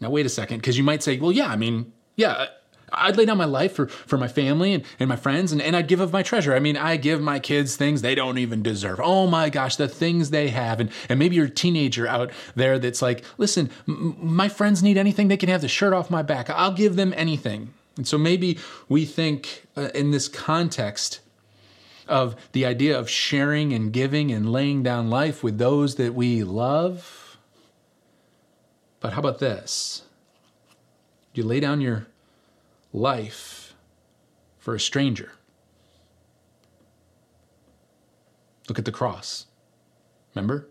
now, 0.00 0.10
wait 0.10 0.26
a 0.26 0.30
second, 0.30 0.58
because 0.58 0.78
you 0.78 0.84
might 0.84 1.02
say, 1.02 1.18
well, 1.18 1.32
yeah, 1.32 1.48
I 1.48 1.56
mean, 1.56 1.92
yeah, 2.16 2.46
I'd 2.92 3.16
lay 3.16 3.26
down 3.26 3.36
my 3.36 3.44
life 3.44 3.74
for, 3.74 3.86
for 3.86 4.16
my 4.16 4.28
family 4.28 4.72
and, 4.72 4.82
and 4.98 5.08
my 5.08 5.16
friends, 5.16 5.52
and, 5.52 5.60
and 5.60 5.76
I'd 5.76 5.88
give 5.88 6.00
of 6.00 6.12
my 6.12 6.22
treasure. 6.22 6.54
I 6.54 6.58
mean, 6.58 6.76
I 6.76 6.96
give 6.96 7.20
my 7.20 7.38
kids 7.38 7.76
things 7.76 8.00
they 8.02 8.14
don't 8.14 8.38
even 8.38 8.62
deserve. 8.62 8.98
Oh 9.02 9.26
my 9.26 9.50
gosh, 9.50 9.76
the 9.76 9.88
things 9.88 10.30
they 10.30 10.48
have. 10.48 10.80
And, 10.80 10.90
and 11.08 11.18
maybe 11.18 11.36
you're 11.36 11.46
a 11.46 11.50
teenager 11.50 12.08
out 12.08 12.32
there 12.56 12.78
that's 12.78 13.02
like, 13.02 13.24
listen, 13.36 13.70
m- 13.86 14.16
my 14.18 14.48
friends 14.48 14.82
need 14.82 14.96
anything, 14.96 15.28
they 15.28 15.36
can 15.36 15.50
have 15.50 15.60
the 15.60 15.68
shirt 15.68 15.92
off 15.92 16.10
my 16.10 16.22
back. 16.22 16.48
I'll 16.50 16.72
give 16.72 16.96
them 16.96 17.12
anything. 17.16 17.74
And 17.96 18.08
so 18.08 18.16
maybe 18.16 18.58
we 18.88 19.04
think 19.04 19.66
uh, 19.76 19.90
in 19.94 20.10
this 20.10 20.28
context 20.28 21.20
of 22.08 22.34
the 22.52 22.64
idea 22.64 22.98
of 22.98 23.08
sharing 23.08 23.72
and 23.72 23.92
giving 23.92 24.32
and 24.32 24.50
laying 24.50 24.82
down 24.82 25.10
life 25.10 25.44
with 25.44 25.58
those 25.58 25.96
that 25.96 26.14
we 26.14 26.42
love 26.42 27.19
but 29.00 29.14
how 29.14 29.20
about 29.20 29.38
this? 29.38 30.02
You 31.32 31.42
lay 31.42 31.60
down 31.60 31.80
your 31.80 32.06
life 32.92 33.74
for 34.58 34.74
a 34.74 34.80
stranger. 34.80 35.32
Look 38.68 38.78
at 38.78 38.84
the 38.84 38.92
cross. 38.92 39.46
Remember? 40.34 40.68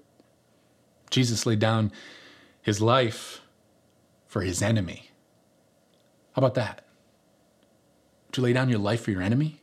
Jesus 1.10 1.46
laid 1.46 1.60
down 1.60 1.92
his 2.62 2.80
life 2.80 3.42
for 4.28 4.42
his 4.42 4.62
enemy. 4.62 5.10
How 6.34 6.40
about 6.40 6.54
that? 6.54 6.86
You 8.36 8.44
lay 8.44 8.54
down 8.54 8.70
your 8.70 8.80
life 8.80 9.02
for 9.02 9.12
your 9.12 9.22
enemy? 9.22 9.60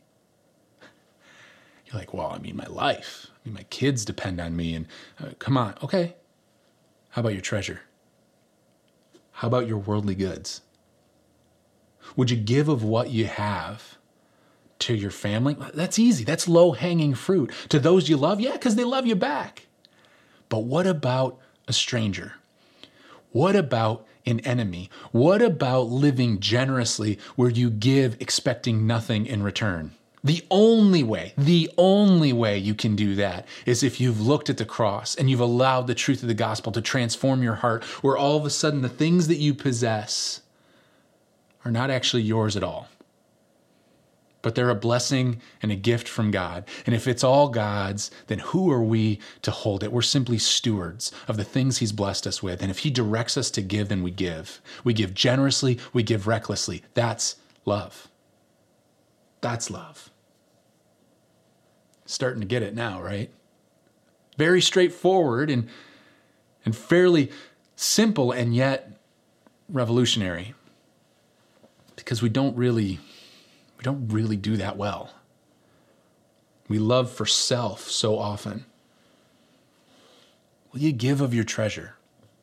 You're 1.85 1.95
like, 1.95 2.13
well, 2.13 2.27
I 2.27 2.37
mean, 2.37 2.57
my 2.57 2.67
life. 2.67 3.27
I 3.31 3.47
mean, 3.47 3.55
my 3.55 3.63
kids 3.63 4.03
depend 4.05 4.41
on 4.41 4.55
me. 4.55 4.75
And 4.75 4.87
uh, 5.19 5.29
come 5.39 5.57
on, 5.57 5.75
okay. 5.81 6.15
How 7.11 7.21
about 7.21 7.33
your 7.33 7.41
treasure? 7.41 7.81
How 9.37 9.47
about 9.47 9.67
your 9.67 9.77
worldly 9.77 10.15
goods? 10.15 10.61
Would 12.15 12.31
you 12.31 12.37
give 12.37 12.67
of 12.67 12.83
what 12.83 13.11
you 13.11 13.25
have 13.25 13.99
to 14.79 14.95
your 14.95 15.11
family? 15.11 15.55
That's 15.75 15.99
easy. 15.99 16.23
That's 16.23 16.47
low 16.47 16.71
hanging 16.71 17.13
fruit. 17.13 17.53
To 17.69 17.77
those 17.77 18.09
you 18.09 18.17
love, 18.17 18.41
yeah, 18.41 18.53
because 18.53 18.73
they 18.73 18.83
love 18.83 19.05
you 19.05 19.15
back. 19.15 19.67
But 20.49 20.63
what 20.63 20.87
about 20.87 21.37
a 21.67 21.73
stranger? 21.73 22.33
What 23.31 23.55
about 23.55 24.07
an 24.25 24.39
enemy? 24.39 24.89
What 25.11 25.43
about 25.43 25.83
living 25.83 26.39
generously 26.39 27.19
where 27.35 27.51
you 27.51 27.69
give 27.69 28.19
expecting 28.19 28.87
nothing 28.87 29.27
in 29.27 29.43
return? 29.43 29.91
The 30.23 30.43
only 30.49 31.03
way, 31.03 31.33
the 31.37 31.71
only 31.77 32.33
way 32.33 32.57
you 32.57 32.73
can 32.73 32.95
do 32.95 33.15
that 33.15 33.47
is 33.65 33.83
if 33.83 34.01
you've 34.01 34.19
looked 34.19 34.49
at 34.49 34.57
the 34.57 34.65
cross 34.65 35.15
and 35.15 35.29
you've 35.29 35.39
allowed 35.39 35.87
the 35.87 35.95
truth 35.95 36.21
of 36.21 36.27
the 36.27 36.33
gospel 36.33 36.71
to 36.71 36.81
transform 36.81 37.43
your 37.43 37.55
heart, 37.55 37.83
where 38.03 38.17
all 38.17 38.35
of 38.35 38.45
a 38.45 38.49
sudden 38.49 38.81
the 38.81 38.89
things 38.89 39.27
that 39.27 39.37
you 39.37 39.53
possess 39.53 40.41
are 41.63 41.71
not 41.71 41.89
actually 41.89 42.23
yours 42.23 42.57
at 42.57 42.63
all, 42.63 42.87
but 44.41 44.55
they're 44.55 44.69
a 44.69 44.75
blessing 44.75 45.41
and 45.61 45.71
a 45.71 45.75
gift 45.75 46.07
from 46.07 46.31
God. 46.31 46.65
And 46.85 46.95
if 46.95 47.07
it's 47.07 47.23
all 47.23 47.49
God's, 47.49 48.09
then 48.27 48.39
who 48.39 48.71
are 48.71 48.83
we 48.83 49.19
to 49.43 49.51
hold 49.51 49.83
it? 49.83 49.91
We're 49.91 50.01
simply 50.01 50.39
stewards 50.39 51.11
of 51.27 51.37
the 51.37 51.43
things 51.43 51.77
He's 51.77 51.91
blessed 51.91 52.25
us 52.25 52.41
with. 52.41 52.61
And 52.61 52.71
if 52.71 52.79
He 52.79 52.89
directs 52.89 53.37
us 53.37 53.51
to 53.51 53.61
give, 53.61 53.89
then 53.89 54.03
we 54.03 54.11
give. 54.11 54.61
We 54.83 54.93
give 54.93 55.13
generously, 55.13 55.79
we 55.93 56.03
give 56.03 56.27
recklessly. 56.27 56.83
That's 56.93 57.35
love. 57.65 58.07
That's 59.41 59.69
love 59.69 60.09
starting 62.07 62.39
to 62.39 62.47
get 62.47 62.63
it 62.63 62.73
now, 62.73 63.01
right? 63.01 63.29
Very 64.37 64.61
straightforward 64.61 65.49
and, 65.49 65.67
and 66.65 66.75
fairly 66.75 67.31
simple 67.75 68.31
and 68.31 68.55
yet 68.55 68.97
revolutionary 69.69 70.55
because 71.95 72.21
we 72.21 72.29
don't 72.29 72.55
really 72.55 72.99
we 73.77 73.83
don't 73.83 74.07
really 74.07 74.37
do 74.37 74.57
that 74.57 74.75
well. 74.77 75.13
We 76.67 76.79
love 76.79 77.11
for 77.11 77.25
self 77.27 77.89
so 77.91 78.17
often. 78.17 78.65
Will 80.71 80.79
you 80.79 80.91
give 80.91 81.21
of 81.21 81.33
your 81.33 81.43
treasure? 81.43 81.93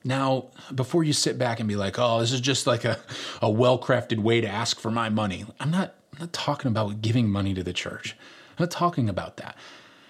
Now, 0.04 0.46
before 0.72 1.02
you 1.02 1.12
sit 1.12 1.38
back 1.38 1.58
and 1.58 1.68
be 1.68 1.76
like, 1.76 1.98
oh, 1.98 2.20
this 2.20 2.30
is 2.30 2.40
just 2.40 2.66
like 2.66 2.84
a, 2.84 3.00
a 3.42 3.50
well 3.50 3.78
crafted 3.78 4.18
way 4.18 4.40
to 4.40 4.48
ask 4.48 4.78
for 4.78 4.90
my 4.90 5.08
money, 5.08 5.44
I'm 5.58 5.70
not, 5.70 5.94
I'm 6.14 6.20
not 6.20 6.32
talking 6.32 6.70
about 6.70 7.02
giving 7.02 7.28
money 7.28 7.54
to 7.54 7.64
the 7.64 7.72
church. 7.72 8.16
I'm 8.50 8.64
not 8.64 8.70
talking 8.70 9.08
about 9.08 9.36
that. 9.38 9.56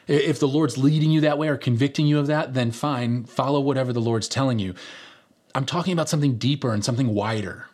If 0.06 0.38
the 0.38 0.48
Lord's 0.48 0.76
leading 0.76 1.10
you 1.10 1.22
that 1.22 1.38
way 1.38 1.48
or 1.48 1.56
convicting 1.56 2.06
you 2.06 2.18
of 2.18 2.26
that, 2.26 2.52
then 2.52 2.72
fine, 2.72 3.24
follow 3.24 3.58
whatever 3.58 3.90
the 3.90 4.02
Lord's 4.02 4.28
telling 4.28 4.58
you. 4.58 4.74
I'm 5.54 5.64
talking 5.64 5.94
about 5.94 6.10
something 6.10 6.36
deeper 6.36 6.74
and 6.74 6.84
something 6.84 7.14
wider. 7.14 7.68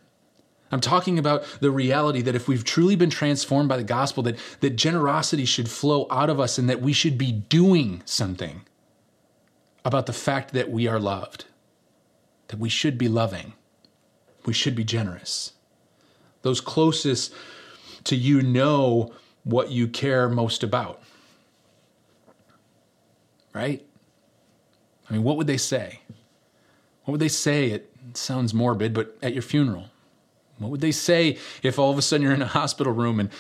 I'm 0.70 0.80
talking 0.80 1.18
about 1.18 1.42
the 1.60 1.72
reality 1.72 2.22
that 2.22 2.36
if 2.36 2.46
we've 2.46 2.62
truly 2.62 2.94
been 2.94 3.10
transformed 3.10 3.68
by 3.68 3.76
the 3.76 3.82
gospel, 3.82 4.22
that, 4.22 4.38
that 4.60 4.76
generosity 4.76 5.44
should 5.44 5.68
flow 5.68 6.06
out 6.08 6.30
of 6.30 6.38
us 6.38 6.56
and 6.56 6.70
that 6.70 6.80
we 6.80 6.92
should 6.92 7.18
be 7.18 7.32
doing 7.32 8.02
something 8.04 8.62
about 9.84 10.06
the 10.06 10.12
fact 10.12 10.52
that 10.52 10.70
we 10.70 10.86
are 10.86 11.00
loved, 11.00 11.46
that 12.48 12.60
we 12.60 12.68
should 12.68 12.96
be 12.96 13.08
loving, 13.08 13.54
we 14.46 14.52
should 14.52 14.76
be 14.76 14.84
generous. 14.84 15.54
Those 16.42 16.60
closest 16.60 17.34
to 18.04 18.16
you 18.16 18.42
know 18.42 19.12
what 19.44 19.70
you 19.70 19.88
care 19.88 20.28
most 20.28 20.62
about. 20.62 21.02
Right? 23.52 23.84
I 25.08 25.12
mean, 25.12 25.22
what 25.22 25.36
would 25.36 25.46
they 25.46 25.56
say? 25.56 26.00
What 27.04 27.12
would 27.12 27.20
they 27.20 27.28
say? 27.28 27.70
It 27.70 27.90
sounds 28.14 28.54
morbid, 28.54 28.94
but 28.94 29.16
at 29.22 29.32
your 29.32 29.42
funeral, 29.42 29.86
What 30.58 30.70
would 30.70 30.80
they 30.80 30.92
say 30.92 31.38
if 31.62 31.78
all 31.78 31.90
of 31.90 31.98
a 31.98 32.02
sudden 32.02 32.22
you're 32.22 32.34
in 32.34 32.42
a 32.42 32.46
hospital 32.46 32.92
room 32.92 33.18
and, 33.18 33.30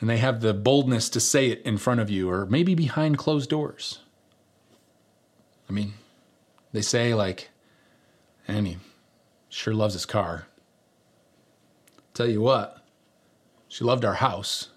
and 0.00 0.08
they 0.08 0.18
have 0.18 0.40
the 0.40 0.54
boldness 0.54 1.08
to 1.10 1.20
say 1.20 1.48
it 1.50 1.60
in 1.62 1.76
front 1.76 2.00
of 2.00 2.08
you 2.08 2.30
or 2.30 2.46
maybe 2.46 2.74
behind 2.74 3.18
closed 3.18 3.50
doors? 3.50 3.98
I 5.68 5.72
mean, 5.72 5.94
they 6.72 6.80
say, 6.80 7.14
like, 7.14 7.50
Annie 8.46 8.78
sure 9.50 9.74
loves 9.74 9.94
his 9.94 10.06
car. 10.06 10.46
Tell 12.14 12.28
you 12.28 12.40
what, 12.40 12.77
she 13.68 13.84
loved 13.84 14.04
our 14.04 14.14
house. 14.14 14.68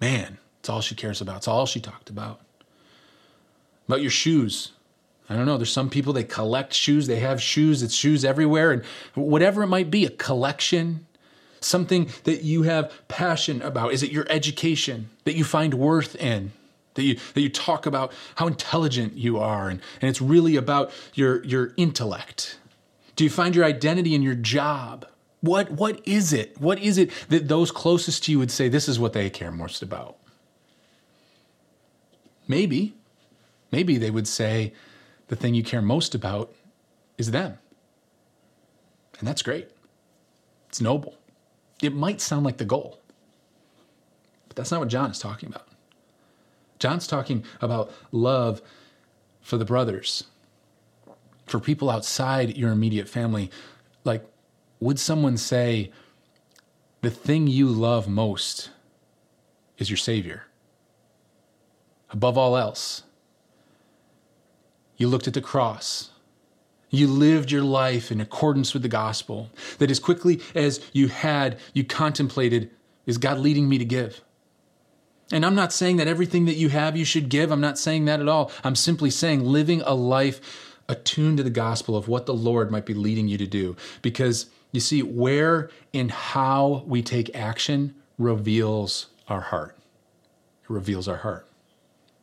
Man, 0.00 0.38
it's 0.60 0.68
all 0.68 0.80
she 0.80 0.94
cares 0.94 1.20
about. 1.20 1.38
It's 1.38 1.48
all 1.48 1.66
she 1.66 1.80
talked 1.80 2.10
about. 2.10 2.40
About 3.86 4.00
your 4.00 4.10
shoes. 4.10 4.72
I 5.28 5.36
don't 5.36 5.46
know. 5.46 5.56
There's 5.56 5.72
some 5.72 5.90
people 5.90 6.12
they 6.12 6.24
collect 6.24 6.74
shoes. 6.74 7.06
They 7.06 7.20
have 7.20 7.40
shoes. 7.40 7.82
It's 7.82 7.94
shoes 7.94 8.24
everywhere, 8.24 8.72
and 8.72 8.84
whatever 9.14 9.62
it 9.62 9.68
might 9.68 9.90
be, 9.90 10.04
a 10.04 10.10
collection, 10.10 11.06
something 11.60 12.10
that 12.24 12.42
you 12.42 12.62
have 12.62 12.92
passion 13.08 13.62
about. 13.62 13.92
Is 13.92 14.02
it 14.02 14.10
your 14.10 14.26
education 14.28 15.08
that 15.24 15.34
you 15.34 15.44
find 15.44 15.74
worth 15.74 16.16
in? 16.16 16.52
That 16.94 17.02
you 17.02 17.18
that 17.34 17.40
you 17.40 17.48
talk 17.48 17.86
about 17.86 18.12
how 18.36 18.46
intelligent 18.46 19.14
you 19.14 19.38
are, 19.38 19.68
and, 19.68 19.80
and 20.00 20.08
it's 20.08 20.20
really 20.20 20.56
about 20.56 20.92
your 21.14 21.42
your 21.44 21.72
intellect. 21.76 22.58
Do 23.16 23.24
you 23.24 23.30
find 23.30 23.54
your 23.54 23.64
identity 23.64 24.14
in 24.14 24.22
your 24.22 24.34
job? 24.34 25.06
What 25.44 25.72
what 25.72 26.00
is 26.08 26.32
it? 26.32 26.58
What 26.58 26.78
is 26.78 26.96
it 26.96 27.10
that 27.28 27.48
those 27.48 27.70
closest 27.70 28.24
to 28.24 28.32
you 28.32 28.38
would 28.38 28.50
say 28.50 28.70
this 28.70 28.88
is 28.88 28.98
what 28.98 29.12
they 29.12 29.28
care 29.28 29.50
most 29.50 29.82
about? 29.82 30.16
Maybe, 32.48 32.94
maybe 33.70 33.98
they 33.98 34.10
would 34.10 34.26
say 34.26 34.72
the 35.28 35.36
thing 35.36 35.52
you 35.52 35.62
care 35.62 35.82
most 35.82 36.14
about 36.14 36.50
is 37.18 37.30
them. 37.30 37.58
And 39.18 39.28
that's 39.28 39.42
great. 39.42 39.68
It's 40.70 40.80
noble. 40.80 41.14
It 41.82 41.94
might 41.94 42.22
sound 42.22 42.46
like 42.46 42.56
the 42.56 42.64
goal, 42.64 42.98
but 44.48 44.56
that's 44.56 44.70
not 44.70 44.80
what 44.80 44.88
John 44.88 45.10
is 45.10 45.18
talking 45.18 45.50
about. 45.50 45.68
John's 46.78 47.06
talking 47.06 47.44
about 47.60 47.92
love 48.12 48.62
for 49.42 49.58
the 49.58 49.66
brothers, 49.66 50.24
for 51.46 51.60
people 51.60 51.90
outside 51.90 52.56
your 52.56 52.70
immediate 52.70 53.10
family. 53.10 53.50
Like, 54.04 54.24
would 54.84 55.00
someone 55.00 55.38
say, 55.38 55.90
the 57.00 57.10
thing 57.10 57.46
you 57.46 57.68
love 57.68 58.06
most 58.06 58.68
is 59.78 59.88
your 59.88 59.96
Savior? 59.96 60.44
Above 62.10 62.36
all 62.36 62.54
else, 62.54 63.02
you 64.98 65.08
looked 65.08 65.26
at 65.26 65.32
the 65.32 65.40
cross. 65.40 66.10
You 66.90 67.08
lived 67.08 67.50
your 67.50 67.62
life 67.62 68.12
in 68.12 68.20
accordance 68.20 68.74
with 68.74 68.82
the 68.82 68.88
gospel. 68.88 69.48
That 69.78 69.90
as 69.90 69.98
quickly 69.98 70.42
as 70.54 70.80
you 70.92 71.08
had, 71.08 71.58
you 71.72 71.82
contemplated, 71.82 72.70
is 73.06 73.16
God 73.16 73.38
leading 73.38 73.70
me 73.70 73.78
to 73.78 73.86
give? 73.86 74.20
And 75.32 75.46
I'm 75.46 75.54
not 75.54 75.72
saying 75.72 75.96
that 75.96 76.08
everything 76.08 76.44
that 76.44 76.56
you 76.56 76.68
have 76.68 76.94
you 76.94 77.06
should 77.06 77.30
give. 77.30 77.50
I'm 77.50 77.60
not 77.60 77.78
saying 77.78 78.04
that 78.04 78.20
at 78.20 78.28
all. 78.28 78.52
I'm 78.62 78.76
simply 78.76 79.08
saying 79.08 79.42
living 79.42 79.80
a 79.86 79.94
life 79.94 80.76
attuned 80.90 81.38
to 81.38 81.42
the 81.42 81.48
gospel 81.48 81.96
of 81.96 82.06
what 82.06 82.26
the 82.26 82.34
Lord 82.34 82.70
might 82.70 82.84
be 82.84 82.92
leading 82.92 83.28
you 83.28 83.38
to 83.38 83.46
do. 83.46 83.76
Because 84.02 84.50
you 84.74 84.80
see, 84.80 85.02
where 85.02 85.70
and 85.94 86.10
how 86.10 86.82
we 86.86 87.00
take 87.00 87.34
action 87.34 87.94
reveals 88.18 89.06
our 89.28 89.40
heart. 89.40 89.76
It 90.64 90.70
reveals 90.70 91.06
our 91.06 91.18
heart. 91.18 91.46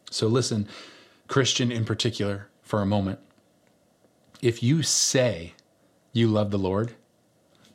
So 0.10 0.28
listen, 0.28 0.68
Christian 1.30 1.72
in 1.72 1.86
particular, 1.86 2.50
for 2.62 2.82
a 2.82 2.86
moment. 2.86 3.20
If 4.42 4.62
you 4.62 4.84
say 4.84 5.54
you 6.12 6.28
love 6.28 6.52
the 6.52 6.58
Lord, 6.58 6.94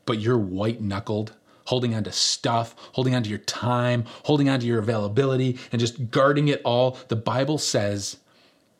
but 0.04 0.18
you're 0.18 0.36
white 0.36 0.82
knuckled, 0.82 1.32
holding 1.64 1.94
on 1.94 2.04
to 2.04 2.12
stuff, 2.12 2.74
holding 2.92 3.14
on 3.14 3.22
to 3.22 3.30
your 3.30 3.38
time, 3.38 4.04
holding 4.24 4.50
on 4.50 4.60
to 4.60 4.66
your 4.66 4.78
availability, 4.78 5.58
and 5.72 5.80
just 5.80 6.10
guarding 6.10 6.48
it 6.48 6.60
all, 6.66 6.98
the 7.08 7.16
Bible 7.16 7.56
says 7.56 8.18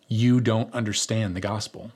you 0.09 0.43
don't 0.43 0.73
understand 0.75 1.35
the 1.35 1.41
gospel. 1.41 1.91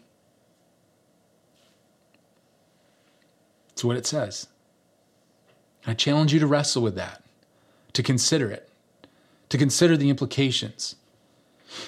It's 3.80 3.84
what 3.86 3.96
it 3.96 4.04
says. 4.04 4.46
I 5.86 5.94
challenge 5.94 6.34
you 6.34 6.40
to 6.40 6.46
wrestle 6.46 6.82
with 6.82 6.96
that, 6.96 7.24
to 7.94 8.02
consider 8.02 8.50
it, 8.50 8.68
to 9.48 9.56
consider 9.56 9.96
the 9.96 10.10
implications. 10.10 10.96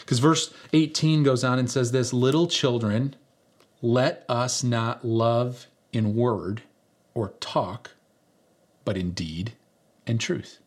Because 0.01 0.19
verse 0.19 0.55
18 0.73 1.23
goes 1.23 1.45
on 1.45 1.59
and 1.59 1.71
says 1.71 1.93
this 1.93 2.15
Little 2.15 2.47
children, 2.47 3.15
let 3.83 4.25
us 4.27 4.65
not 4.65 5.05
love 5.05 5.67
in 5.93 6.17
word 6.17 6.63
or 7.13 7.35
talk, 7.41 7.91
but 8.87 8.97
in 8.97 9.11
deed 9.11 9.53
and 10.07 10.19
truth. 10.19 10.61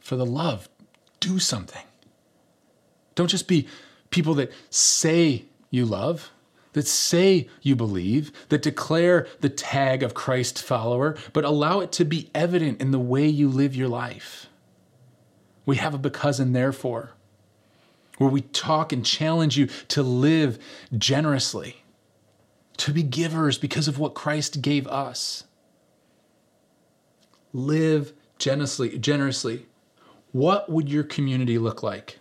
For 0.00 0.16
the 0.16 0.26
love, 0.26 0.68
do 1.20 1.38
something. 1.38 1.84
Don't 3.14 3.30
just 3.30 3.46
be 3.46 3.68
people 4.10 4.34
that 4.34 4.50
say 4.70 5.44
you 5.70 5.86
love, 5.86 6.32
that 6.72 6.86
say 6.86 7.48
you 7.62 7.74
believe, 7.74 8.32
that 8.48 8.62
declare 8.62 9.26
the 9.40 9.48
tag 9.48 10.02
of 10.02 10.14
Christ 10.14 10.62
follower, 10.62 11.16
but 11.32 11.44
allow 11.44 11.80
it 11.80 11.92
to 11.92 12.04
be 12.04 12.30
evident 12.34 12.80
in 12.80 12.90
the 12.90 12.98
way 12.98 13.26
you 13.26 13.48
live 13.48 13.74
your 13.74 13.88
life. 13.88 14.48
We 15.66 15.76
have 15.76 15.94
a 15.94 15.98
because 15.98 16.40
and 16.40 16.54
therefore, 16.54 17.12
where 18.18 18.30
we 18.30 18.40
talk 18.40 18.92
and 18.92 19.04
challenge 19.04 19.56
you 19.56 19.66
to 19.88 20.02
live 20.02 20.58
generously, 20.96 21.82
to 22.78 22.92
be 22.92 23.02
givers 23.02 23.58
because 23.58 23.88
of 23.88 23.98
what 23.98 24.14
Christ 24.14 24.62
gave 24.62 24.86
us. 24.86 25.44
Live 27.52 28.12
generously, 28.38 28.98
generously. 28.98 29.66
What 30.32 30.70
would 30.70 30.88
your 30.88 31.04
community 31.04 31.58
look 31.58 31.82
like 31.82 32.18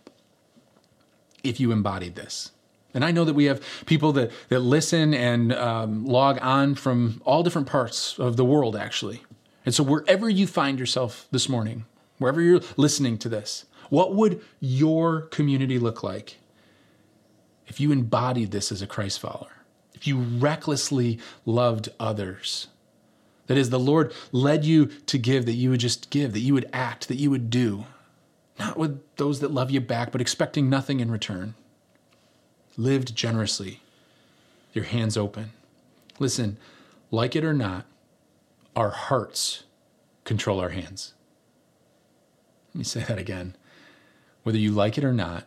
if 1.43 1.59
you 1.59 1.71
embodied 1.71 2.15
this? 2.15 2.51
And 2.97 3.05
I 3.05 3.11
know 3.11 3.25
that 3.25 3.35
we 3.35 3.45
have 3.45 3.61
people 3.85 4.11
that, 4.13 4.31
that 4.49 4.61
listen 4.61 5.13
and 5.13 5.53
um, 5.53 6.03
log 6.07 6.39
on 6.41 6.73
from 6.73 7.21
all 7.25 7.43
different 7.43 7.67
parts 7.67 8.17
of 8.17 8.37
the 8.37 8.43
world, 8.43 8.75
actually. 8.75 9.21
And 9.67 9.75
so, 9.75 9.83
wherever 9.83 10.27
you 10.27 10.47
find 10.47 10.79
yourself 10.79 11.27
this 11.29 11.47
morning, 11.47 11.85
wherever 12.17 12.41
you're 12.41 12.61
listening 12.75 13.19
to 13.19 13.29
this, 13.29 13.65
what 13.91 14.15
would 14.15 14.41
your 14.59 15.21
community 15.21 15.77
look 15.77 16.01
like 16.01 16.37
if 17.67 17.79
you 17.79 17.91
embodied 17.91 18.49
this 18.49 18.71
as 18.71 18.81
a 18.81 18.87
Christ 18.87 19.19
follower? 19.19 19.57
If 19.93 20.07
you 20.07 20.17
recklessly 20.17 21.19
loved 21.45 21.89
others? 21.99 22.65
That 23.45 23.59
is, 23.59 23.69
the 23.69 23.77
Lord 23.77 24.11
led 24.31 24.65
you 24.65 24.87
to 25.05 25.19
give, 25.19 25.45
that 25.45 25.53
you 25.53 25.69
would 25.69 25.81
just 25.81 26.09
give, 26.09 26.33
that 26.33 26.39
you 26.39 26.55
would 26.55 26.67
act, 26.73 27.09
that 27.09 27.17
you 27.17 27.29
would 27.29 27.51
do, 27.51 27.85
not 28.57 28.75
with 28.75 28.99
those 29.17 29.39
that 29.41 29.51
love 29.51 29.69
you 29.69 29.81
back, 29.81 30.11
but 30.11 30.19
expecting 30.19 30.67
nothing 30.67 30.99
in 30.99 31.11
return. 31.11 31.53
Lived 32.77 33.15
generously, 33.15 33.81
your 34.71 34.85
hands 34.85 35.17
open. 35.17 35.51
Listen, 36.19 36.57
like 37.09 37.35
it 37.35 37.43
or 37.43 37.53
not, 37.53 37.85
our 38.75 38.91
hearts 38.91 39.63
control 40.23 40.59
our 40.59 40.69
hands. 40.69 41.15
Let 42.69 42.77
me 42.77 42.83
say 42.83 43.03
that 43.03 43.17
again. 43.17 43.55
Whether 44.43 44.59
you 44.59 44.71
like 44.71 44.97
it 44.97 45.03
or 45.03 45.13
not, 45.13 45.45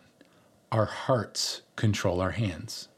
our 0.73 0.87
hearts 0.87 1.63
control 1.77 2.21
our 2.21 2.33
hands. 2.33 2.89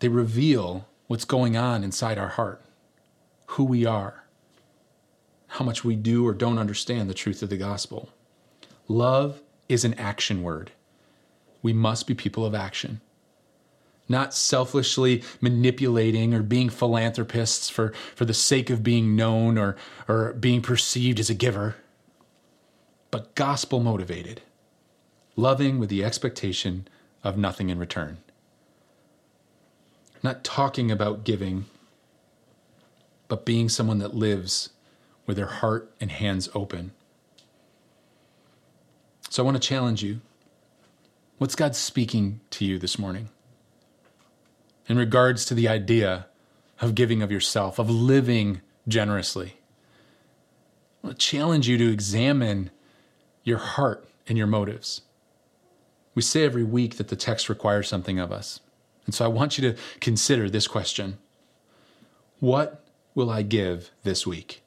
They 0.00 0.08
reveal 0.08 0.88
what's 1.06 1.24
going 1.24 1.56
on 1.56 1.84
inside 1.84 2.18
our 2.18 2.28
heart, 2.28 2.62
who 3.46 3.64
we 3.64 3.86
are, 3.86 4.24
how 5.46 5.64
much 5.64 5.84
we 5.84 5.94
do 5.94 6.26
or 6.26 6.34
don't 6.34 6.58
understand 6.58 7.08
the 7.08 7.14
truth 7.14 7.42
of 7.42 7.50
the 7.50 7.56
gospel. 7.56 8.08
Love 8.88 9.40
is 9.68 9.84
an 9.84 9.94
action 9.94 10.42
word. 10.42 10.72
We 11.62 11.72
must 11.72 12.06
be 12.06 12.14
people 12.14 12.44
of 12.44 12.54
action 12.54 13.00
not 14.08 14.34
selfishly 14.34 15.22
manipulating 15.40 16.34
or 16.34 16.42
being 16.42 16.68
philanthropists 16.68 17.70
for, 17.70 17.92
for 18.16 18.24
the 18.24 18.34
sake 18.34 18.68
of 18.68 18.82
being 18.82 19.14
known 19.14 19.56
or, 19.56 19.76
or 20.08 20.32
being 20.32 20.60
perceived 20.60 21.20
as 21.20 21.30
a 21.30 21.34
giver 21.34 21.76
but 23.10 23.34
gospel 23.34 23.80
motivated, 23.80 24.42
loving 25.36 25.78
with 25.78 25.88
the 25.88 26.04
expectation 26.04 26.86
of 27.24 27.36
nothing 27.36 27.68
in 27.68 27.78
return. 27.78 28.18
Not 30.22 30.44
talking 30.44 30.90
about 30.90 31.24
giving, 31.24 31.64
but 33.28 33.44
being 33.44 33.68
someone 33.68 33.98
that 33.98 34.14
lives 34.14 34.70
with 35.26 35.36
their 35.36 35.46
heart 35.46 35.92
and 36.00 36.10
hands 36.10 36.48
open. 36.54 36.92
So 39.28 39.42
I 39.42 39.44
want 39.44 39.60
to 39.60 39.68
challenge 39.68 40.02
you. 40.02 40.20
What's 41.40 41.54
God 41.54 41.74
speaking 41.74 42.42
to 42.50 42.66
you 42.66 42.78
this 42.78 42.98
morning? 42.98 43.30
In 44.88 44.98
regards 44.98 45.46
to 45.46 45.54
the 45.54 45.68
idea 45.68 46.26
of 46.82 46.94
giving 46.94 47.22
of 47.22 47.32
yourself, 47.32 47.78
of 47.78 47.88
living 47.88 48.60
generously. 48.86 49.54
I 51.02 51.06
want 51.06 51.18
to 51.18 51.26
challenge 51.26 51.66
you 51.66 51.78
to 51.78 51.90
examine 51.90 52.70
your 53.42 53.56
heart 53.56 54.06
and 54.28 54.36
your 54.36 54.46
motives. 54.46 55.00
We 56.14 56.20
say 56.20 56.44
every 56.44 56.62
week 56.62 56.98
that 56.98 57.08
the 57.08 57.16
text 57.16 57.48
requires 57.48 57.88
something 57.88 58.18
of 58.18 58.30
us. 58.30 58.60
And 59.06 59.14
so 59.14 59.24
I 59.24 59.28
want 59.28 59.56
you 59.56 59.72
to 59.72 59.80
consider 59.98 60.50
this 60.50 60.68
question 60.68 61.16
What 62.40 62.84
will 63.14 63.30
I 63.30 63.40
give 63.40 63.92
this 64.02 64.26
week? 64.26 64.62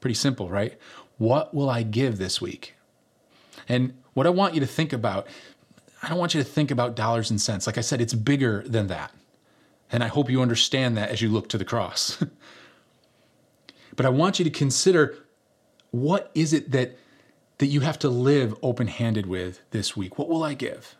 Pretty 0.00 0.14
simple, 0.14 0.48
right? 0.48 0.78
What 1.18 1.52
will 1.52 1.68
I 1.68 1.82
give 1.82 2.16
this 2.16 2.40
week? 2.40 2.76
And 3.68 3.92
what 4.18 4.26
I 4.26 4.30
want 4.30 4.54
you 4.54 4.60
to 4.60 4.66
think 4.66 4.92
about, 4.92 5.28
I 6.02 6.08
don't 6.08 6.18
want 6.18 6.34
you 6.34 6.42
to 6.42 6.48
think 6.48 6.72
about 6.72 6.96
dollars 6.96 7.30
and 7.30 7.40
cents. 7.40 7.68
Like 7.68 7.78
I 7.78 7.82
said, 7.82 8.00
it's 8.00 8.14
bigger 8.14 8.64
than 8.66 8.88
that. 8.88 9.12
And 9.92 10.02
I 10.02 10.08
hope 10.08 10.28
you 10.28 10.42
understand 10.42 10.96
that 10.96 11.10
as 11.10 11.22
you 11.22 11.28
look 11.28 11.48
to 11.50 11.58
the 11.58 11.64
cross. 11.64 12.22
but 13.96 14.04
I 14.04 14.08
want 14.08 14.40
you 14.40 14.44
to 14.44 14.50
consider 14.50 15.16
what 15.92 16.32
is 16.34 16.52
it 16.52 16.72
that 16.72 16.98
that 17.58 17.66
you 17.66 17.80
have 17.80 17.98
to 18.00 18.08
live 18.08 18.56
open-handed 18.62 19.26
with 19.26 19.60
this 19.70 19.96
week? 19.96 20.18
What 20.18 20.28
will 20.28 20.44
I 20.44 20.54
give? 20.54 20.96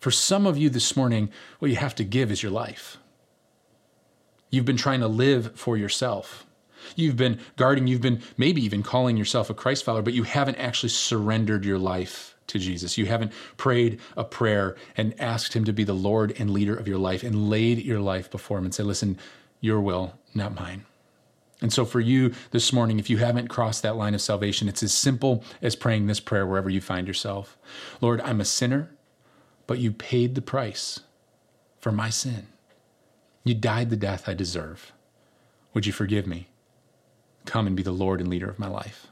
For 0.00 0.10
some 0.10 0.46
of 0.46 0.58
you 0.58 0.68
this 0.68 0.96
morning, 0.96 1.30
what 1.58 1.70
you 1.70 1.76
have 1.76 1.94
to 1.94 2.04
give 2.04 2.30
is 2.30 2.42
your 2.42 2.52
life. 2.52 2.98
You've 4.50 4.66
been 4.66 4.76
trying 4.76 5.00
to 5.00 5.08
live 5.08 5.58
for 5.58 5.78
yourself. 5.78 6.46
You've 6.94 7.16
been 7.16 7.40
guarding, 7.56 7.86
you've 7.86 8.02
been 8.02 8.22
maybe 8.36 8.62
even 8.62 8.82
calling 8.82 9.16
yourself 9.16 9.48
a 9.48 9.54
Christ 9.54 9.84
follower, 9.84 10.02
but 10.02 10.12
you 10.12 10.24
haven't 10.24 10.56
actually 10.56 10.90
surrendered 10.90 11.64
your 11.64 11.78
life 11.78 12.33
to 12.54 12.58
Jesus. 12.58 12.96
You 12.96 13.06
haven't 13.06 13.32
prayed 13.56 14.00
a 14.16 14.24
prayer 14.24 14.76
and 14.96 15.20
asked 15.20 15.52
Him 15.52 15.64
to 15.64 15.72
be 15.72 15.84
the 15.84 15.92
Lord 15.92 16.34
and 16.38 16.50
leader 16.50 16.74
of 16.74 16.88
your 16.88 16.98
life 16.98 17.22
and 17.22 17.50
laid 17.50 17.78
your 17.84 18.00
life 18.00 18.30
before 18.30 18.58
Him 18.58 18.64
and 18.64 18.74
said, 18.74 18.86
Listen, 18.86 19.18
your 19.60 19.80
will, 19.80 20.14
not 20.34 20.54
mine. 20.54 20.86
And 21.60 21.72
so, 21.72 21.84
for 21.84 22.00
you 22.00 22.32
this 22.52 22.72
morning, 22.72 22.98
if 22.98 23.10
you 23.10 23.18
haven't 23.18 23.48
crossed 23.48 23.82
that 23.82 23.96
line 23.96 24.14
of 24.14 24.20
salvation, 24.20 24.68
it's 24.68 24.82
as 24.82 24.92
simple 24.92 25.42
as 25.62 25.76
praying 25.76 26.06
this 26.06 26.20
prayer 26.20 26.46
wherever 26.46 26.70
you 26.70 26.80
find 26.80 27.06
yourself 27.06 27.58
Lord, 28.00 28.20
I'm 28.20 28.40
a 28.40 28.44
sinner, 28.44 28.90
but 29.66 29.78
you 29.78 29.92
paid 29.92 30.34
the 30.34 30.42
price 30.42 31.00
for 31.80 31.92
my 31.92 32.08
sin. 32.08 32.46
You 33.42 33.54
died 33.54 33.90
the 33.90 33.96
death 33.96 34.28
I 34.28 34.34
deserve. 34.34 34.92
Would 35.74 35.86
you 35.86 35.92
forgive 35.92 36.26
me? 36.26 36.48
Come 37.46 37.66
and 37.66 37.76
be 37.76 37.82
the 37.82 37.92
Lord 37.92 38.20
and 38.20 38.30
leader 38.30 38.48
of 38.48 38.58
my 38.58 38.68
life. 38.68 39.08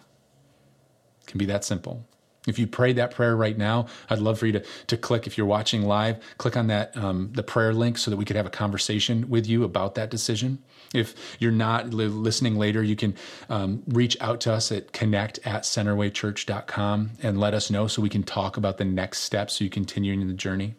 It 1.21 1.27
can 1.27 1.39
be 1.39 1.45
that 1.47 1.65
simple. 1.65 2.07
If 2.47 2.59
you 2.59 2.67
prayed 2.67 2.97
that 2.97 3.13
prayer 3.13 3.37
right 3.37 3.57
now, 3.57 3.87
I'd 4.11 4.19
love 4.19 4.39
for 4.39 4.47
you 4.47 4.53
to, 4.53 4.65
to 4.89 4.97
click, 4.97 5.29
if 5.29 5.39
you're 5.39 5.47
watching 5.47 5.83
live, 5.83 6.19
click 6.39 6.57
on 6.57 6.67
that, 6.67 6.97
um, 6.97 7.31
the 7.35 7.43
prayer 7.43 7.73
link 7.73 7.99
so 7.99 8.11
that 8.11 8.17
we 8.17 8.25
could 8.25 8.35
have 8.35 8.47
a 8.47 8.51
conversation 8.51 9.29
with 9.29 9.47
you 9.47 9.63
about 9.63 9.95
that 9.95 10.11
decision. 10.11 10.59
If 10.93 11.15
you're 11.39 11.53
not 11.53 11.91
listening 11.91 12.57
later, 12.57 12.83
you 12.83 12.97
can 12.97 13.15
um, 13.49 13.83
reach 13.87 14.17
out 14.21 14.41
to 14.43 14.53
us 14.53 14.73
at 14.73 14.93
connect 14.93 15.39
at 15.45 15.63
centerwaychurch.com 15.63 17.11
and 17.23 17.39
let 17.39 17.55
us 17.55 17.71
know 17.71 17.87
so 17.87 18.03
we 18.03 18.09
can 18.09 18.25
talk 18.25 18.57
about 18.57 18.77
the 18.77 18.85
next 18.85 19.21
steps 19.21 19.59
so 19.59 19.65
you 19.65 19.71
continue 19.71 20.13
in 20.13 20.27
the 20.27 20.35
journey. 20.35 20.75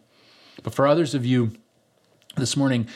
But 0.64 0.76
for 0.76 0.86
others 0.86 1.16
of 1.16 1.26
you 1.26 1.54
this 2.36 2.58
morning, 2.58 2.88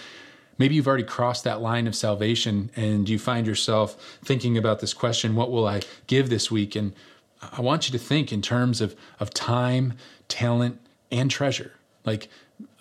maybe 0.58 0.76
you've 0.76 0.88
already 0.88 1.04
crossed 1.04 1.46
that 1.46 1.62
line 1.62 1.88
of 1.88 1.96
salvation 1.96 2.70
and 2.76 3.08
you 3.08 3.18
find 3.18 3.48
yourself 3.48 4.20
thinking 4.24 4.58
about 4.58 4.80
this 4.80 4.94
question 4.94 5.36
what 5.36 5.52
will 5.52 5.68
I 5.68 5.82
give 6.08 6.30
this 6.30 6.52
week? 6.52 6.76
And 6.76 6.94
I 7.42 7.62
want 7.62 7.88
you 7.88 7.98
to 7.98 8.04
think 8.04 8.32
in 8.32 8.42
terms 8.42 8.82
of, 8.82 8.96
of 9.20 9.30
time, 9.32 9.94
talent, 10.28 10.80
and 11.12 11.30
treasure. 11.30 11.74
Like 12.06 12.30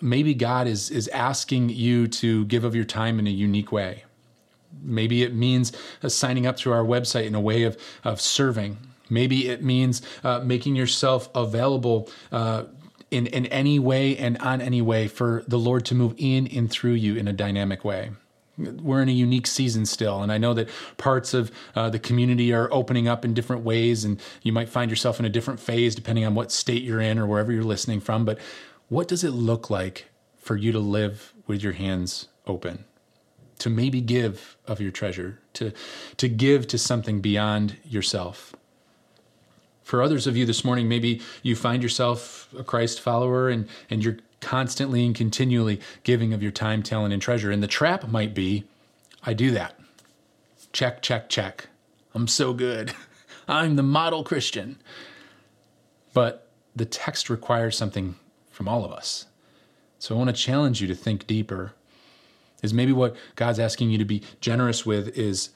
maybe 0.01 0.33
God 0.33 0.67
is, 0.67 0.89
is 0.89 1.07
asking 1.09 1.69
you 1.69 2.07
to 2.07 2.45
give 2.45 2.63
of 2.63 2.75
your 2.75 2.85
time 2.85 3.19
in 3.19 3.27
a 3.27 3.31
unique 3.31 3.71
way. 3.71 4.03
Maybe 4.81 5.23
it 5.23 5.33
means 5.33 5.71
uh, 6.03 6.09
signing 6.09 6.45
up 6.45 6.57
through 6.57 6.73
our 6.73 6.83
website 6.83 7.25
in 7.25 7.35
a 7.35 7.41
way 7.41 7.63
of, 7.63 7.77
of 8.03 8.21
serving. 8.21 8.77
Maybe 9.09 9.47
it 9.47 9.63
means 9.63 10.01
uh, 10.23 10.39
making 10.39 10.75
yourself 10.75 11.29
available 11.33 12.09
uh, 12.31 12.65
in, 13.09 13.27
in 13.27 13.45
any 13.47 13.79
way 13.79 14.17
and 14.17 14.37
on 14.39 14.59
any 14.59 14.81
way 14.81 15.07
for 15.07 15.43
the 15.47 15.57
Lord 15.57 15.85
to 15.85 15.95
move 15.95 16.13
in 16.17 16.47
and 16.47 16.69
through 16.69 16.93
you 16.93 17.15
in 17.15 17.27
a 17.27 17.33
dynamic 17.33 17.85
way 17.85 18.11
we're 18.57 19.01
in 19.01 19.09
a 19.09 19.13
unique 19.13 19.47
season 19.47 19.85
still. 19.85 20.21
And 20.21 20.31
i 20.31 20.37
know 20.37 20.53
that 20.53 20.69
parts 20.97 21.33
of 21.33 21.51
uh, 21.75 21.89
the 21.89 21.99
community 21.99 22.53
are 22.53 22.71
opening 22.73 23.07
up 23.07 23.23
in 23.23 23.33
different 23.33 23.63
ways 23.63 24.03
and 24.03 24.19
you 24.41 24.51
might 24.51 24.69
find 24.69 24.89
yourself 24.89 25.19
in 25.19 25.25
a 25.25 25.29
different 25.29 25.59
phase 25.59 25.95
depending 25.95 26.25
on 26.25 26.35
what 26.35 26.51
state 26.51 26.83
you're 26.83 27.01
in 27.01 27.19
or 27.19 27.25
wherever 27.25 27.51
you're 27.51 27.63
listening 27.63 27.99
from. 27.99 28.25
But 28.25 28.39
what 28.89 29.07
does 29.07 29.23
it 29.23 29.31
look 29.31 29.69
like 29.69 30.07
for 30.37 30.55
you 30.55 30.71
to 30.71 30.79
live 30.79 31.33
with 31.45 31.61
your 31.61 31.73
hands 31.73 32.27
open? 32.45 32.85
To 33.59 33.69
maybe 33.69 34.01
give 34.01 34.55
of 34.67 34.79
your 34.79 34.91
treasure 34.91 35.39
to 35.53 35.71
to 36.17 36.27
give 36.27 36.67
to 36.67 36.77
something 36.77 37.21
beyond 37.21 37.77
yourself. 37.83 38.55
For 39.81 40.03
others 40.03 40.27
of 40.27 40.35
you 40.37 40.45
this 40.45 40.63
morning 40.63 40.87
maybe 40.87 41.21
you 41.41 41.55
find 41.55 41.81
yourself 41.81 42.49
a 42.57 42.63
christ 42.63 43.01
follower 43.01 43.49
and 43.49 43.67
and 43.89 44.03
you're 44.03 44.17
constantly 44.39 45.05
and 45.05 45.15
continually 45.15 45.79
giving 46.03 46.33
of 46.33 46.41
your 46.41 46.51
time, 46.51 46.83
talent, 46.83 47.13
and 47.13 47.21
treasure. 47.21 47.51
And 47.51 47.61
the 47.61 47.67
trap 47.67 48.07
might 48.07 48.33
be 48.33 48.65
I 49.23 49.33
do 49.33 49.51
that. 49.51 49.77
Check, 50.71 51.01
check, 51.01 51.29
check. 51.29 51.67
I'm 52.13 52.27
so 52.27 52.53
good. 52.53 52.93
I'm 53.47 53.75
the 53.75 53.83
model 53.83 54.23
Christian. 54.23 54.79
But 56.13 56.47
the 56.75 56.85
text 56.85 57.29
requires 57.29 57.77
something 57.77 58.15
from 58.51 58.67
all 58.67 58.85
of 58.85 58.91
us. 58.91 59.25
So 59.99 60.15
I 60.15 60.17
want 60.17 60.29
to 60.29 60.41
challenge 60.41 60.81
you 60.81 60.87
to 60.87 60.95
think 60.95 61.27
deeper. 61.27 61.73
Is 62.63 62.73
maybe 62.73 62.91
what 62.91 63.15
God's 63.35 63.59
asking 63.59 63.91
you 63.91 63.97
to 63.99 64.05
be 64.05 64.23
generous 64.41 64.85
with 64.85 65.15
is 65.17 65.49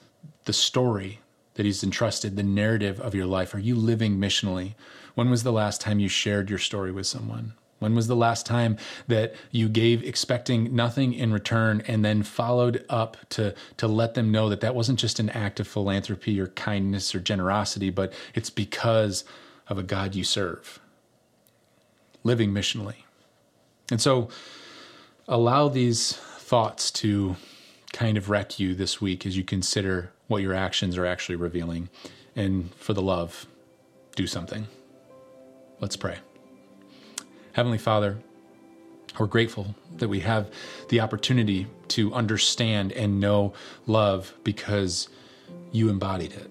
the 0.46 0.54
story 0.54 1.20
that 1.56 1.66
He's 1.66 1.84
entrusted, 1.84 2.36
the 2.36 2.44
narrative 2.44 3.00
of 3.00 3.16
your 3.16 3.26
life. 3.26 3.54
Are 3.54 3.60
you 3.60 3.76
living 3.76 4.18
missionally? 4.18 4.76
When 5.16 5.30
was 5.30 5.44
the 5.44 5.52
last 5.52 5.82
time 5.82 6.00
you 6.00 6.08
shared 6.08 6.50
your 6.50 6.60
story 6.60 6.92
with 6.92 7.08
someone? 7.08 7.54
When 7.82 7.96
was 7.96 8.06
the 8.06 8.16
last 8.16 8.46
time 8.46 8.78
that 9.08 9.34
you 9.50 9.68
gave 9.68 10.04
expecting 10.04 10.76
nothing 10.76 11.16
in 11.16 11.34
return 11.34 11.82
and 11.88 12.06
then 12.06 12.22
followed 12.22 12.86
up 12.90 13.18
to, 13.30 13.56
to 13.78 13.88
let 13.88 14.14
them 14.14 14.32
know 14.32 14.50
that 14.50 14.62
that 14.62 14.76
wasn't 14.76 15.00
just 15.00 15.20
an 15.20 15.32
act 15.32 15.60
of 15.60 15.68
philanthropy 15.68 16.40
or 16.40 16.50
kindness 16.50 17.16
or 17.16 17.20
generosity, 17.20 17.90
but 17.90 18.14
it's 18.36 18.52
because 18.52 19.24
of 19.68 19.80
a 19.80 19.84
God 19.84 20.14
you 20.14 20.24
serve? 20.24 20.80
Living 22.24 22.52
missionally. 22.52 22.98
And 23.90 24.00
so 24.00 24.30
allow 25.28 25.68
these 25.68 26.14
thoughts 26.14 26.92
to 26.92 27.36
kind 27.94 28.16
of 28.16 28.30
wreck 28.30 28.60
you 28.60 28.76
this 28.76 29.02
week 29.02 29.26
as 29.26 29.36
you 29.36 29.44
consider 29.44 30.12
what 30.28 30.44
your 30.44 30.54
actions 30.54 31.00
are 31.00 31.06
actually 31.08 31.36
revealing. 31.36 31.90
And 32.36 32.72
for 32.76 32.94
the 32.94 33.02
love, 33.02 33.48
do 34.16 34.28
something. 34.28 34.68
Let's 35.80 35.96
pray. 35.96 36.20
Heavenly 37.54 37.78
Father, 37.78 38.18
we're 39.20 39.26
grateful 39.26 39.76
that 39.98 40.08
we 40.08 40.22
have 40.22 40.50
the 40.88 41.02
opportunity 41.02 41.68
to 41.90 42.14
understand 42.14 42.94
and 42.94 43.20
know 43.20 43.54
love 43.86 44.34
because 44.46 45.10
you 45.74 45.90
embodied 45.90 46.32
it, 46.32 46.50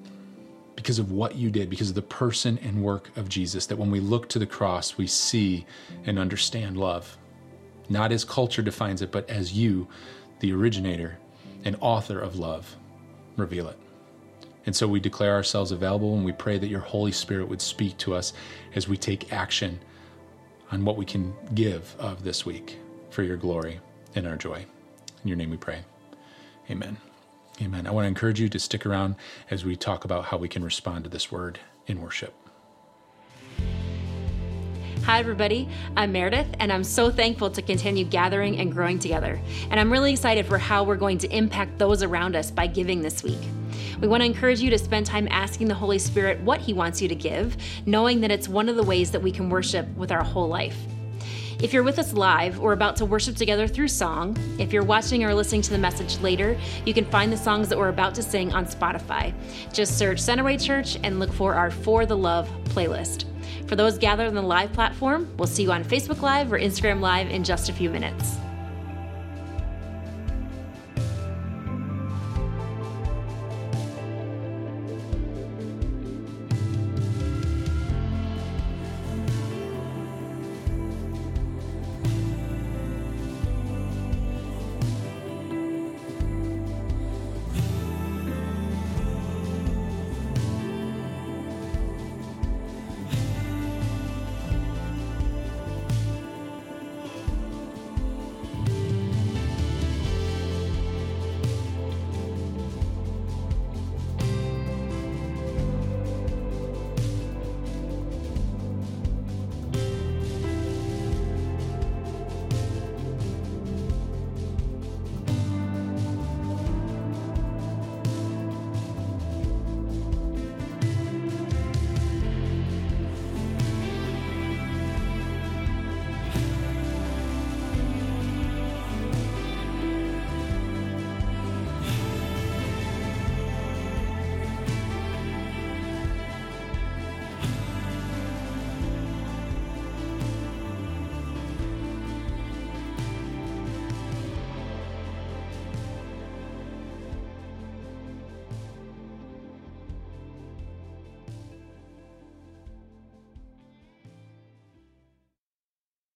because 0.77 0.99
of 0.99 1.11
what 1.11 1.37
you 1.37 1.51
did, 1.51 1.71
because 1.71 1.89
of 1.89 1.95
the 1.95 2.03
person 2.03 2.59
and 2.59 2.83
work 2.83 3.17
of 3.17 3.31
Jesus. 3.31 3.65
That 3.67 3.77
when 3.77 3.91
we 3.91 3.99
look 3.99 4.29
to 4.29 4.39
the 4.39 4.47
cross, 4.47 4.99
we 4.99 5.07
see 5.07 5.65
and 6.05 6.19
understand 6.19 6.77
love, 6.77 7.17
not 7.89 8.13
as 8.13 8.23
culture 8.23 8.63
defines 8.63 9.01
it, 9.01 9.11
but 9.11 9.29
as 9.31 9.55
you, 9.55 9.89
the 10.41 10.53
originator 10.53 11.19
and 11.65 11.77
author 11.81 12.21
of 12.21 12.39
love, 12.39 12.77
reveal 13.39 13.69
it. 13.69 13.79
And 14.67 14.77
so 14.77 14.87
we 14.87 15.01
declare 15.01 15.33
ourselves 15.33 15.73
available 15.73 16.15
and 16.15 16.27
we 16.27 16.33
pray 16.33 16.59
that 16.59 16.69
your 16.69 16.81
Holy 16.81 17.13
Spirit 17.13 17.49
would 17.49 17.63
speak 17.63 17.97
to 17.99 18.15
us 18.15 18.35
as 18.75 18.87
we 18.87 18.99
take 18.99 19.33
action 19.33 19.81
on 20.71 20.85
what 20.85 20.97
we 20.97 21.05
can 21.05 21.35
give 21.55 21.95
of 21.99 22.23
this 22.23 22.47
week 22.47 22.79
for 23.11 23.23
your 23.23 23.37
glory 23.37 23.81
and 24.15 24.27
our 24.27 24.37
joy. 24.37 24.65
In 25.23 25.29
your 25.29 25.37
name 25.37 25.51
we 25.51 25.57
pray. 25.57 25.81
Amen. 26.71 26.97
Amen. 27.61 27.87
I 27.87 27.91
want 27.91 28.05
to 28.05 28.09
encourage 28.09 28.41
you 28.41 28.49
to 28.49 28.59
stick 28.59 28.87
around 28.87 29.17
as 29.51 29.65
we 29.65 29.77
talk 29.77 30.05
about 30.05 30.27
how 30.27 30.39
we 30.39 30.49
can 30.49 30.65
respond 30.65 31.05
to 31.05 31.11
this 31.11 31.31
word 31.31 31.59
in 31.87 32.01
worship. 32.01 32.35
Hi, 35.05 35.19
everybody. 35.19 35.69
I'm 35.97 36.13
Meredith, 36.13 36.47
and 36.61 36.73
I'm 36.73 36.85
so 36.85 37.11
thankful 37.11 37.51
to 37.51 37.63
continue 37.63 38.05
gathering 38.05 38.59
and 38.59 38.71
growing 38.71 38.99
together. 38.99 39.41
And 39.71 39.81
I'm 39.81 39.91
really 39.91 40.13
excited 40.13 40.47
for 40.47 40.59
how 40.59 40.85
we're 40.85 40.97
going 40.97 41.19
to 41.19 41.37
impact 41.37 41.79
those 41.79 42.03
around 42.03 42.37
us 42.37 42.51
by 42.51 42.67
giving 42.67 43.03
this 43.03 43.23
week. 43.23 43.41
We 44.01 44.09
want 44.09 44.23
to 44.23 44.27
encourage 44.27 44.61
you 44.61 44.71
to 44.71 44.79
spend 44.79 45.05
time 45.05 45.29
asking 45.31 45.69
the 45.69 45.75
Holy 45.75 45.99
Spirit 45.99 46.41
what 46.41 46.61
He 46.61 46.73
wants 46.73 47.03
you 47.03 47.09
to 47.09 47.15
give, 47.15 47.57
knowing 47.85 48.21
that 48.23 48.31
it's 48.31 48.49
one 48.49 48.69
of 48.69 48.77
the 48.77 48.83
ways 48.83 49.11
that 49.11 49.21
we 49.21 49.31
can 49.31 49.51
worship 49.51 49.87
with 49.97 50.11
our 50.11 50.25
whole 50.25 50.49
life. 50.49 50.77
If 51.63 51.75
you're 51.75 51.83
with 51.83 51.99
us 51.99 52.15
live, 52.15 52.59
we're 52.59 52.73
about 52.73 52.97
to 52.97 53.05
worship 53.05 53.37
together 53.37 53.69
through 53.69 53.89
song. 53.89 54.39
If 54.59 54.73
you're 54.73 54.83
watching 54.83 55.25
or 55.25 55.35
listening 55.35 55.61
to 55.63 55.71
the 55.71 55.79
message 55.79 56.19
later, 56.21 56.59
you 56.87 56.95
can 56.95 57.05
find 57.05 57.31
the 57.31 57.37
songs 57.37 57.69
that 57.69 57.77
we're 57.77 57.91
about 57.91 58.15
to 58.15 58.23
sing 58.23 58.55
on 58.55 58.65
Spotify. 58.65 59.35
Just 59.71 59.99
search 59.99 60.17
Centerway 60.17 60.59
Church 60.59 60.97
and 61.03 61.19
look 61.19 61.31
for 61.31 61.55
our 61.55 61.71
For 61.71 62.07
the 62.07 62.17
Love 62.17 62.49
playlist. 62.65 63.27
For 63.69 63.77
those 63.77 63.99
gathered 63.99 64.29
on 64.29 64.35
the 64.35 64.41
live 64.41 64.73
platform, 64.73 65.31
we'll 65.37 65.47
see 65.47 65.65
you 65.65 65.73
on 65.73 65.85
Facebook 65.85 66.23
Live 66.23 66.51
or 66.51 66.59
Instagram 66.59 67.01
Live 67.01 67.31
in 67.31 67.45
just 67.45 67.69
a 67.69 67.75
few 67.75 67.91
minutes. 67.91 68.39